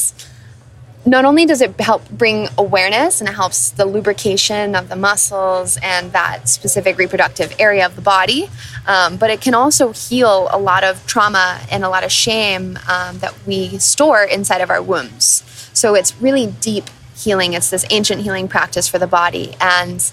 not 1.05 1.25
only 1.25 1.45
does 1.45 1.61
it 1.61 1.79
help 1.81 2.09
bring 2.11 2.49
awareness 2.57 3.21
and 3.21 3.29
it 3.29 3.35
helps 3.35 3.71
the 3.71 3.85
lubrication 3.85 4.77
of 4.77 4.89
the 4.89 4.95
muscles 4.95 5.77
and 5.83 6.13
that 6.13 6.49
specific 6.49 6.97
reproductive 6.97 7.53
area 7.59 7.85
of 7.85 7.97
the 7.97 8.03
body, 8.03 8.49
um, 8.87 9.17
but 9.17 9.31
it 9.31 9.41
can 9.41 9.55
also 9.55 9.93
heal 9.93 10.49
a 10.53 10.59
lot 10.59 10.85
of 10.85 11.05
trauma 11.07 11.61
and 11.71 11.85
a 11.85 11.89
lot 11.89 12.05
of 12.05 12.13
shame 12.13 12.79
um, 12.89 13.19
that 13.19 13.35
we 13.47 13.79
store 13.79 14.23
inside 14.23 14.61
of 14.61 14.71
our 14.71 14.83
wombs. 14.83 15.43
So 15.73 15.95
it's 15.95 16.15
really 16.21 16.47
deep 16.61 16.85
healing. 17.17 17.55
It's 17.55 17.71
this 17.71 17.85
ancient 17.91 18.23
healing 18.23 18.47
practice 18.47 18.87
for 18.87 18.99
the 18.99 19.07
body. 19.07 19.55
And 19.61 20.09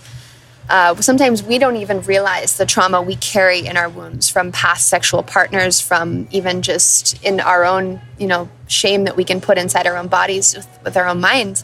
uh, 0.69 0.95
sometimes 0.95 1.41
we 1.41 1.57
don't 1.57 1.77
even 1.77 2.01
realize 2.01 2.57
the 2.57 2.65
trauma 2.65 3.01
we 3.01 3.15
carry 3.15 3.65
in 3.65 3.75
our 3.75 3.89
wounds 3.89 4.29
from 4.29 4.51
past 4.51 4.87
sexual 4.87 5.23
partners, 5.23 5.81
from 5.81 6.27
even 6.31 6.61
just 6.61 7.21
in 7.23 7.39
our 7.39 7.65
own, 7.65 7.99
you 8.19 8.27
know, 8.27 8.47
shame 8.67 9.05
that 9.05 9.15
we 9.15 9.23
can 9.23 9.41
put 9.41 9.57
inside 9.57 9.87
our 9.87 9.97
own 9.97 10.07
bodies 10.07 10.55
with, 10.55 10.79
with 10.83 10.95
our 10.95 11.07
own 11.07 11.19
minds. 11.19 11.63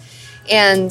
And 0.50 0.90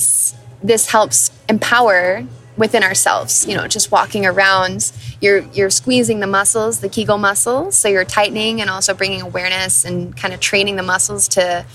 this 0.62 0.90
helps 0.90 1.32
empower 1.48 2.24
within 2.56 2.84
ourselves 2.84 3.44
you 3.48 3.56
know 3.56 3.66
just 3.66 3.90
walking 3.90 4.24
around 4.24 4.92
you're 5.20 5.40
you're 5.52 5.70
squeezing 5.70 6.20
the 6.20 6.26
muscles 6.26 6.78
the 6.78 6.88
kegel 6.88 7.18
muscles 7.18 7.76
so 7.76 7.88
you're 7.88 8.04
tightening 8.04 8.60
and 8.60 8.70
also 8.70 8.94
bringing 8.94 9.20
awareness 9.20 9.84
and 9.84 10.16
kind 10.16 10.32
of 10.32 10.38
training 10.38 10.76
the 10.76 10.82
muscles 10.82 11.26
to 11.26 11.66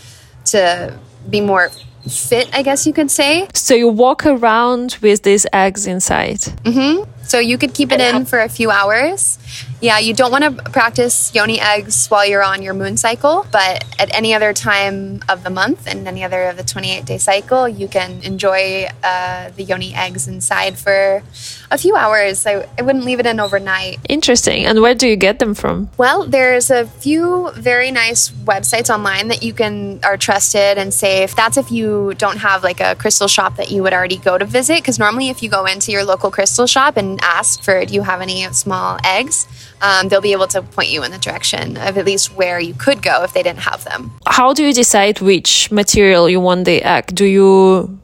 to 0.46 0.98
be 1.30 1.42
more 1.42 1.70
fit, 2.08 2.50
I 2.54 2.62
guess 2.62 2.86
you 2.88 2.94
could 2.94 3.12
say. 3.12 3.48
So 3.54 3.74
you 3.74 3.88
walk 3.88 4.26
around 4.26 4.98
with 5.02 5.24
these 5.24 5.46
eggs 5.54 5.88
inside. 5.88 6.40
Mm-hmm. 6.40 7.10
So 7.24 7.40
you 7.40 7.58
could 7.58 7.74
keep 7.74 7.92
it 7.92 8.02
in 8.02 8.26
for 8.26 8.40
a 8.40 8.50
few 8.50 8.72
hours. 8.72 9.38
Yeah, 9.82 10.00
you 10.00 10.14
don't 10.14 10.32
want 10.32 10.44
to 10.44 10.72
practice 10.72 11.34
yoni 11.34 11.62
eggs 11.62 12.08
while 12.08 12.26
you're 12.26 12.44
on 12.44 12.62
your 12.62 12.74
moon 12.74 12.98
cycle, 12.98 13.46
but 13.50 13.86
at 13.98 14.14
any 14.14 14.34
other 14.34 14.52
time 14.52 15.22
of 15.30 15.46
the 15.46 15.50
month 15.50 15.88
and 15.88 16.06
any 16.06 16.22
other 16.22 16.50
of 16.50 16.58
the 16.58 16.64
28 16.64 17.06
day 17.06 17.18
cycle, 17.18 17.68
you 17.68 17.88
can 17.88 18.22
enjoy 18.24 18.90
uh, 19.04 19.50
the 19.52 19.64
yoni 19.64 19.96
eggs 19.96 20.28
inside 20.28 20.78
for 20.78 21.24
a 21.72 21.78
few 21.78 21.96
hours. 21.96 22.46
I, 22.46 22.68
I 22.78 22.82
wouldn't 22.82 23.06
leave 23.06 23.22
it 23.22 23.26
in 23.26 23.40
overnight. 23.40 24.00
Interesting. 24.10 24.66
And 24.66 24.82
where 24.82 24.96
do 24.96 25.08
you 25.08 25.16
get 25.16 25.40
them 25.40 25.54
from? 25.54 25.90
Well, 25.98 26.26
there's 26.26 26.70
a 26.70 26.86
few 26.86 27.52
very 27.54 27.92
nice 27.92 28.30
websites 28.30 28.94
online 28.94 29.30
that 29.30 29.44
you 29.44 29.54
can 29.54 30.02
are 30.04 30.18
trusted 30.18 30.78
and 30.78 30.94
safe. 30.94 31.38
That's 31.38 31.56
if 31.56 31.72
you 31.72 32.16
don't 32.18 32.38
have 32.38 32.64
like 32.64 32.82
a 32.82 32.96
crystal 32.96 33.30
shop 33.30 33.56
that 33.56 33.72
you 33.72 33.82
would 33.84 33.94
already 33.94 34.18
go 34.18 34.38
to 34.38 34.46
visit. 34.46 34.82
Because 34.82 35.00
normally, 35.00 35.30
if 35.30 35.42
you 35.42 35.50
go 35.50 35.66
into 35.66 35.94
your 35.94 36.04
local 36.04 36.32
crystal 36.32 36.68
shop 36.68 36.98
and 36.98 37.18
ask 37.22 37.64
for, 37.64 37.86
do 37.86 37.94
you 37.94 38.02
have 38.02 38.20
any 38.20 38.44
small 38.52 38.98
eggs? 39.06 39.48
Um, 39.82 40.10
they'll 40.10 40.22
be 40.22 40.32
able 40.32 40.48
to 40.48 40.62
point 40.62 40.90
you 40.90 41.04
in 41.04 41.12
the 41.12 41.18
direction 41.18 41.78
of 41.78 41.98
at 41.98 42.06
least 42.06 42.36
where 42.36 42.60
you 42.60 42.74
could 42.74 43.02
go 43.02 43.24
if 43.24 43.34
they 43.34 43.44
didn't 43.44 43.60
have 43.62 43.84
them. 43.84 44.12
How 44.28 44.54
do 44.54 44.66
you 44.66 44.74
decide 44.74 45.22
which 45.22 45.72
material 45.72 46.30
you 46.30 46.40
want 46.40 46.66
the 46.66 46.82
egg? 46.84 47.16
Do 47.16 47.26
you 47.26 48.00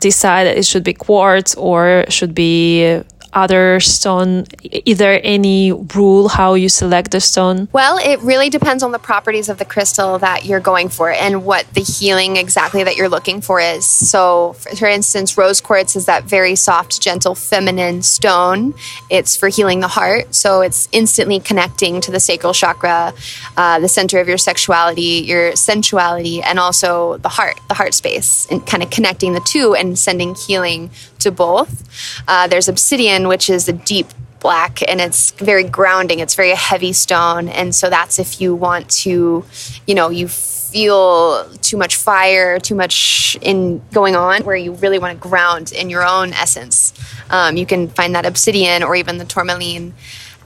decide 0.00 0.46
it 0.46 0.66
should 0.66 0.84
be 0.84 0.92
quartz 0.92 1.54
or 1.54 2.04
should 2.08 2.34
be 2.34 3.00
other 3.32 3.80
stone? 3.80 4.46
Is 4.62 4.98
there 4.98 5.20
any 5.22 5.72
rule 5.72 6.28
how 6.28 6.54
you 6.54 6.68
select 6.68 7.10
the 7.10 7.20
stone? 7.20 7.68
Well, 7.72 7.98
it 7.98 8.20
really 8.20 8.50
depends 8.50 8.82
on 8.82 8.92
the 8.92 8.98
properties 8.98 9.48
of 9.48 9.58
the 9.58 9.64
crystal 9.64 10.18
that 10.18 10.44
you're 10.44 10.60
going 10.60 10.88
for 10.88 11.10
and 11.10 11.44
what 11.44 11.66
the 11.74 11.80
healing 11.80 12.36
exactly 12.36 12.84
that 12.84 12.96
you're 12.96 13.08
looking 13.08 13.40
for 13.40 13.60
is. 13.60 13.86
So, 13.86 14.54
for 14.78 14.86
instance, 14.86 15.36
rose 15.38 15.60
quartz 15.60 15.96
is 15.96 16.06
that 16.06 16.24
very 16.24 16.56
soft, 16.56 17.00
gentle, 17.00 17.34
feminine 17.34 18.02
stone. 18.02 18.74
It's 19.10 19.36
for 19.36 19.48
healing 19.48 19.80
the 19.80 19.88
heart. 19.88 20.34
So, 20.34 20.60
it's 20.60 20.88
instantly 20.92 21.40
connecting 21.40 22.00
to 22.02 22.10
the 22.10 22.20
sacral 22.20 22.52
chakra, 22.52 23.14
uh, 23.56 23.80
the 23.80 23.88
center 23.88 24.18
of 24.20 24.28
your 24.28 24.38
sexuality, 24.38 25.24
your 25.26 25.56
sensuality, 25.56 26.42
and 26.42 26.58
also 26.58 27.16
the 27.18 27.28
heart, 27.28 27.60
the 27.68 27.74
heart 27.74 27.94
space, 27.94 28.46
and 28.50 28.66
kind 28.66 28.82
of 28.82 28.90
connecting 28.90 29.32
the 29.32 29.40
two 29.40 29.74
and 29.74 29.98
sending 29.98 30.34
healing 30.34 30.90
to 31.22 31.30
both. 31.30 31.88
Uh, 32.28 32.46
there's 32.46 32.68
obsidian, 32.68 33.21
which 33.28 33.50
is 33.50 33.68
a 33.68 33.72
deep 33.72 34.06
black 34.40 34.80
and 34.88 35.00
it's 35.00 35.30
very 35.32 35.64
grounding. 35.64 36.18
It's 36.18 36.34
very 36.34 36.50
heavy 36.50 36.92
stone. 36.92 37.48
And 37.48 37.74
so 37.74 37.88
that's 37.88 38.18
if 38.18 38.40
you 38.40 38.54
want 38.54 38.90
to, 39.02 39.44
you 39.86 39.94
know, 39.94 40.10
you 40.10 40.28
feel 40.28 41.48
too 41.58 41.76
much 41.76 41.96
fire, 41.96 42.58
too 42.58 42.74
much 42.74 43.36
in 43.40 43.80
going 43.92 44.16
on, 44.16 44.42
where 44.42 44.56
you 44.56 44.72
really 44.72 44.98
want 44.98 45.12
to 45.16 45.28
ground 45.28 45.70
in 45.72 45.90
your 45.90 46.06
own 46.06 46.32
essence. 46.32 46.92
Um, 47.30 47.56
you 47.56 47.66
can 47.66 47.88
find 47.88 48.14
that 48.14 48.26
obsidian 48.26 48.82
or 48.82 48.96
even 48.96 49.18
the 49.18 49.24
tourmaline. 49.24 49.94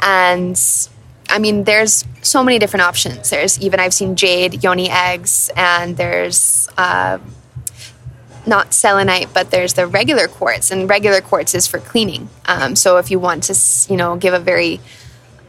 And 0.00 0.60
I 1.28 1.38
mean, 1.38 1.64
there's 1.64 2.04
so 2.22 2.42
many 2.44 2.58
different 2.58 2.82
options. 2.82 3.30
There's 3.30 3.58
even 3.60 3.80
I've 3.80 3.94
seen 3.94 4.14
jade, 4.14 4.62
yoni 4.62 4.90
eggs, 4.90 5.50
and 5.56 5.96
there's 5.96 6.68
uh, 6.76 7.18
not 8.46 8.72
selenite, 8.72 9.32
but 9.34 9.50
there's 9.50 9.74
the 9.74 9.86
regular 9.86 10.28
quartz, 10.28 10.70
and 10.70 10.88
regular 10.88 11.20
quartz 11.20 11.54
is 11.54 11.66
for 11.66 11.78
cleaning. 11.78 12.28
Um, 12.46 12.76
so 12.76 12.98
if 12.98 13.10
you 13.10 13.18
want 13.18 13.44
to, 13.44 13.92
you 13.92 13.96
know, 13.96 14.16
give 14.16 14.34
a 14.34 14.38
very 14.38 14.80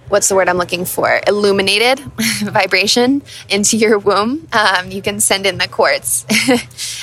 what's 0.10 0.30
the 0.30 0.36
word 0.36 0.48
I'm 0.48 0.58
looking 0.58 0.86
for? 0.86 1.22
Illuminated 1.28 2.00
vibration 2.44 3.22
into 3.50 3.78
your 3.78 3.98
womb. 4.00 4.48
Um, 4.54 4.92
you 4.92 5.02
can 5.02 5.20
send 5.20 5.46
in 5.46 5.58
the 5.58 5.68
quartz, 5.68 6.26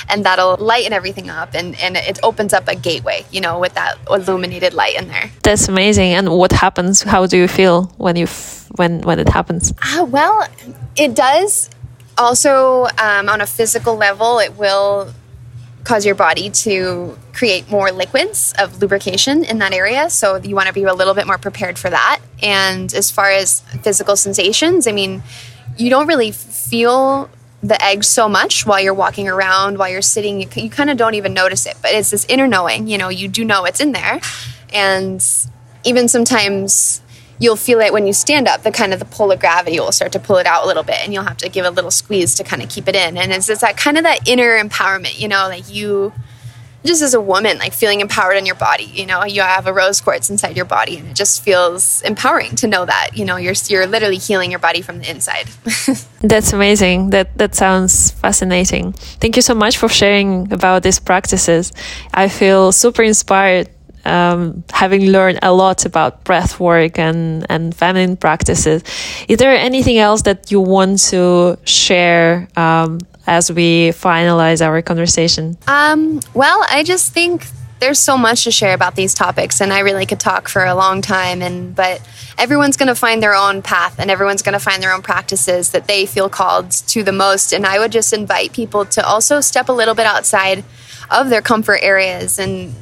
and 0.08 0.24
that'll 0.24 0.56
lighten 0.56 0.92
everything 0.92 1.30
up, 1.30 1.54
and 1.54 1.78
and 1.80 1.96
it 1.96 2.18
opens 2.22 2.52
up 2.52 2.68
a 2.68 2.74
gateway, 2.74 3.24
you 3.30 3.40
know, 3.40 3.58
with 3.58 3.74
that 3.74 3.98
illuminated 4.08 4.74
light 4.74 4.96
in 4.96 5.08
there. 5.08 5.30
That's 5.42 5.68
amazing. 5.68 6.12
And 6.12 6.30
what 6.30 6.52
happens? 6.52 7.02
How 7.02 7.26
do 7.26 7.36
you 7.36 7.48
feel 7.48 7.84
when 7.96 8.16
you 8.16 8.24
f- 8.24 8.68
when 8.76 9.00
when 9.02 9.18
it 9.18 9.28
happens? 9.28 9.72
Uh, 9.82 10.04
well, 10.04 10.46
it 10.96 11.14
does. 11.14 11.70
Also, 12.16 12.86
um, 12.98 13.28
on 13.28 13.40
a 13.40 13.46
physical 13.46 13.96
level, 13.96 14.38
it 14.38 14.56
will 14.56 15.12
cause 15.84 16.06
your 16.06 16.14
body 16.14 16.48
to 16.48 17.16
create 17.34 17.70
more 17.70 17.92
liquids 17.92 18.54
of 18.58 18.80
lubrication 18.80 19.44
in 19.44 19.58
that 19.58 19.72
area. 19.72 20.08
So 20.08 20.36
you 20.36 20.54
want 20.54 20.68
to 20.68 20.72
be 20.72 20.82
a 20.84 20.94
little 20.94 21.14
bit 21.14 21.26
more 21.26 21.38
prepared 21.38 21.78
for 21.78 21.90
that. 21.90 22.20
And 22.42 22.92
as 22.94 23.10
far 23.10 23.30
as 23.30 23.60
physical 23.82 24.16
sensations, 24.16 24.86
I 24.86 24.92
mean, 24.92 25.22
you 25.76 25.90
don't 25.90 26.06
really 26.06 26.30
feel 26.32 27.28
the 27.62 27.82
eggs 27.82 28.06
so 28.06 28.28
much 28.28 28.66
while 28.66 28.80
you're 28.80 28.94
walking 28.94 29.28
around, 29.28 29.78
while 29.78 29.88
you're 29.88 30.02
sitting. 30.02 30.40
You, 30.40 30.48
you 30.54 30.70
kind 30.70 30.90
of 30.90 30.96
don't 30.96 31.14
even 31.14 31.32
notice 31.34 31.66
it, 31.66 31.76
but 31.80 31.92
it's 31.92 32.10
this 32.10 32.24
inner 32.26 32.46
knowing. 32.46 32.88
You 32.88 32.98
know, 32.98 33.08
you 33.08 33.28
do 33.28 33.44
know 33.44 33.64
it's 33.64 33.80
in 33.80 33.92
there. 33.92 34.20
And 34.72 35.24
even 35.84 36.08
sometimes 36.08 37.00
you'll 37.38 37.56
feel 37.56 37.80
it 37.80 37.92
when 37.92 38.06
you 38.06 38.12
stand 38.12 38.46
up 38.48 38.62
the 38.62 38.70
kind 38.70 38.92
of 38.92 38.98
the 38.98 39.04
pull 39.04 39.32
of 39.32 39.40
gravity 39.40 39.78
will 39.80 39.92
start 39.92 40.12
to 40.12 40.20
pull 40.20 40.36
it 40.36 40.46
out 40.46 40.64
a 40.64 40.66
little 40.66 40.82
bit 40.82 40.96
and 41.02 41.12
you'll 41.12 41.24
have 41.24 41.36
to 41.36 41.48
give 41.48 41.64
a 41.64 41.70
little 41.70 41.90
squeeze 41.90 42.34
to 42.34 42.44
kind 42.44 42.62
of 42.62 42.68
keep 42.68 42.88
it 42.88 42.94
in. 42.94 43.16
And 43.16 43.32
it's, 43.32 43.48
it's 43.48 43.60
that 43.60 43.76
kind 43.76 43.96
of 43.96 44.04
that 44.04 44.28
inner 44.28 44.58
empowerment 44.58 45.18
you 45.18 45.28
know 45.28 45.48
like 45.48 45.72
you 45.72 46.12
just 46.84 47.02
as 47.02 47.14
a 47.14 47.20
woman 47.20 47.58
like 47.58 47.72
feeling 47.72 48.00
empowered 48.00 48.36
in 48.36 48.44
your 48.44 48.54
body 48.54 48.84
you 48.84 49.06
know 49.06 49.24
you 49.24 49.40
have 49.40 49.66
a 49.66 49.72
rose 49.72 50.00
quartz 50.00 50.28
inside 50.28 50.54
your 50.54 50.66
body 50.66 50.98
and 50.98 51.08
it 51.08 51.16
just 51.16 51.42
feels 51.42 52.02
empowering 52.02 52.54
to 52.54 52.66
know 52.66 52.84
that 52.84 53.10
you 53.14 53.24
know 53.24 53.36
you're 53.36 53.54
you're 53.68 53.86
literally 53.86 54.18
healing 54.18 54.50
your 54.50 54.60
body 54.60 54.82
from 54.82 54.98
the 54.98 55.10
inside. 55.10 55.46
That's 56.20 56.52
amazing. 56.52 57.10
That 57.10 57.36
that 57.38 57.54
sounds 57.54 58.10
fascinating. 58.10 58.92
Thank 58.92 59.36
you 59.36 59.42
so 59.42 59.54
much 59.54 59.78
for 59.78 59.88
sharing 59.88 60.52
about 60.52 60.82
these 60.82 60.98
practices. 60.98 61.72
I 62.12 62.28
feel 62.28 62.72
super 62.72 63.02
inspired 63.02 63.68
um, 64.04 64.64
having 64.70 65.10
learned 65.10 65.38
a 65.42 65.52
lot 65.52 65.86
about 65.86 66.24
breath 66.24 66.60
work 66.60 66.98
and, 66.98 67.46
and 67.48 67.74
feminine 67.74 68.16
practices, 68.16 68.82
is 69.28 69.38
there 69.38 69.54
anything 69.54 69.98
else 69.98 70.22
that 70.22 70.50
you 70.50 70.60
want 70.60 70.98
to 71.10 71.58
share 71.64 72.48
um, 72.56 73.00
as 73.26 73.50
we 73.50 73.90
finalize 73.90 74.64
our 74.64 74.82
conversation? 74.82 75.56
Um, 75.66 76.20
well, 76.34 76.64
I 76.68 76.82
just 76.82 77.12
think 77.12 77.46
there's 77.80 77.98
so 77.98 78.16
much 78.16 78.44
to 78.44 78.50
share 78.50 78.74
about 78.74 78.96
these 78.96 79.14
topics, 79.14 79.60
and 79.60 79.72
I 79.72 79.80
really 79.80 80.06
could 80.06 80.20
talk 80.20 80.48
for 80.48 80.64
a 80.64 80.74
long 80.74 81.02
time. 81.02 81.42
And 81.42 81.74
but 81.74 82.00
everyone's 82.38 82.76
going 82.76 82.88
to 82.88 82.94
find 82.94 83.22
their 83.22 83.34
own 83.34 83.62
path, 83.62 83.98
and 83.98 84.10
everyone's 84.10 84.42
going 84.42 84.54
to 84.54 84.58
find 84.58 84.82
their 84.82 84.92
own 84.92 85.02
practices 85.02 85.70
that 85.70 85.86
they 85.86 86.06
feel 86.06 86.28
called 86.28 86.70
to 86.70 87.02
the 87.02 87.12
most. 87.12 87.52
And 87.52 87.66
I 87.66 87.78
would 87.78 87.92
just 87.92 88.12
invite 88.12 88.52
people 88.52 88.84
to 88.86 89.06
also 89.06 89.40
step 89.40 89.68
a 89.68 89.72
little 89.72 89.94
bit 89.94 90.06
outside 90.06 90.64
of 91.10 91.28
their 91.28 91.42
comfort 91.42 91.80
areas 91.82 92.38
and 92.38 92.74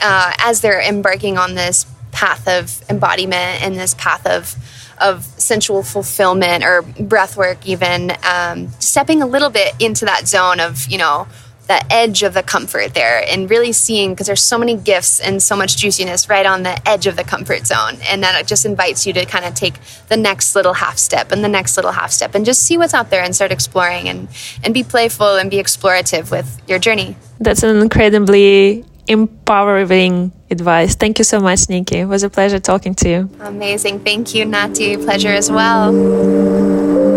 uh, 0.00 0.32
as 0.38 0.60
they're 0.60 0.80
embarking 0.80 1.38
on 1.38 1.54
this 1.54 1.86
path 2.12 2.48
of 2.48 2.82
embodiment 2.90 3.62
and 3.62 3.76
this 3.76 3.94
path 3.94 4.26
of 4.26 4.54
of 5.00 5.22
sensual 5.22 5.84
fulfillment 5.84 6.64
or 6.64 6.82
breath 6.82 7.36
work 7.36 7.64
even 7.64 8.10
um, 8.24 8.68
stepping 8.80 9.22
a 9.22 9.26
little 9.26 9.50
bit 9.50 9.72
into 9.78 10.04
that 10.04 10.26
zone 10.26 10.58
of 10.58 10.86
you 10.88 10.98
know 10.98 11.28
the 11.68 11.92
edge 11.92 12.22
of 12.22 12.32
the 12.32 12.42
comfort 12.42 12.94
there 12.94 13.22
and 13.28 13.50
really 13.50 13.72
seeing 13.72 14.12
because 14.12 14.26
there's 14.26 14.42
so 14.42 14.58
many 14.58 14.74
gifts 14.74 15.20
and 15.20 15.42
so 15.42 15.54
much 15.54 15.76
juiciness 15.76 16.28
right 16.28 16.46
on 16.46 16.62
the 16.62 16.88
edge 16.88 17.06
of 17.06 17.14
the 17.14 17.22
comfort 17.22 17.66
zone. 17.66 17.98
And 18.10 18.22
then 18.22 18.34
it 18.36 18.46
just 18.46 18.64
invites 18.64 19.06
you 19.06 19.12
to 19.12 19.26
kind 19.26 19.44
of 19.44 19.54
take 19.54 19.74
the 20.08 20.16
next 20.16 20.56
little 20.56 20.72
half 20.72 20.96
step 20.96 21.30
and 21.30 21.44
the 21.44 21.48
next 21.48 21.76
little 21.76 21.92
half 21.92 22.10
step 22.10 22.34
and 22.34 22.46
just 22.46 22.62
see 22.62 22.78
what's 22.78 22.94
out 22.94 23.10
there 23.10 23.22
and 23.22 23.36
start 23.36 23.52
exploring 23.52 24.08
and 24.08 24.28
and 24.64 24.72
be 24.72 24.82
playful 24.82 25.36
and 25.36 25.50
be 25.50 25.58
explorative 25.58 26.30
with 26.30 26.60
your 26.66 26.78
journey. 26.78 27.16
That's 27.38 27.62
an 27.62 27.76
incredibly 27.76 28.86
empowering 29.08 30.32
advice. 30.50 30.94
Thank 30.94 31.18
you 31.18 31.24
so 31.24 31.40
much, 31.40 31.68
Nikki. 31.68 31.98
It 31.98 32.04
was 32.06 32.22
a 32.22 32.30
pleasure 32.30 32.60
talking 32.60 32.94
to 32.96 33.08
you. 33.08 33.30
Amazing. 33.40 34.00
Thank 34.00 34.34
you, 34.34 34.44
Nati. 34.44 34.96
Pleasure 34.96 35.28
as 35.32 35.50
well. 35.50 37.07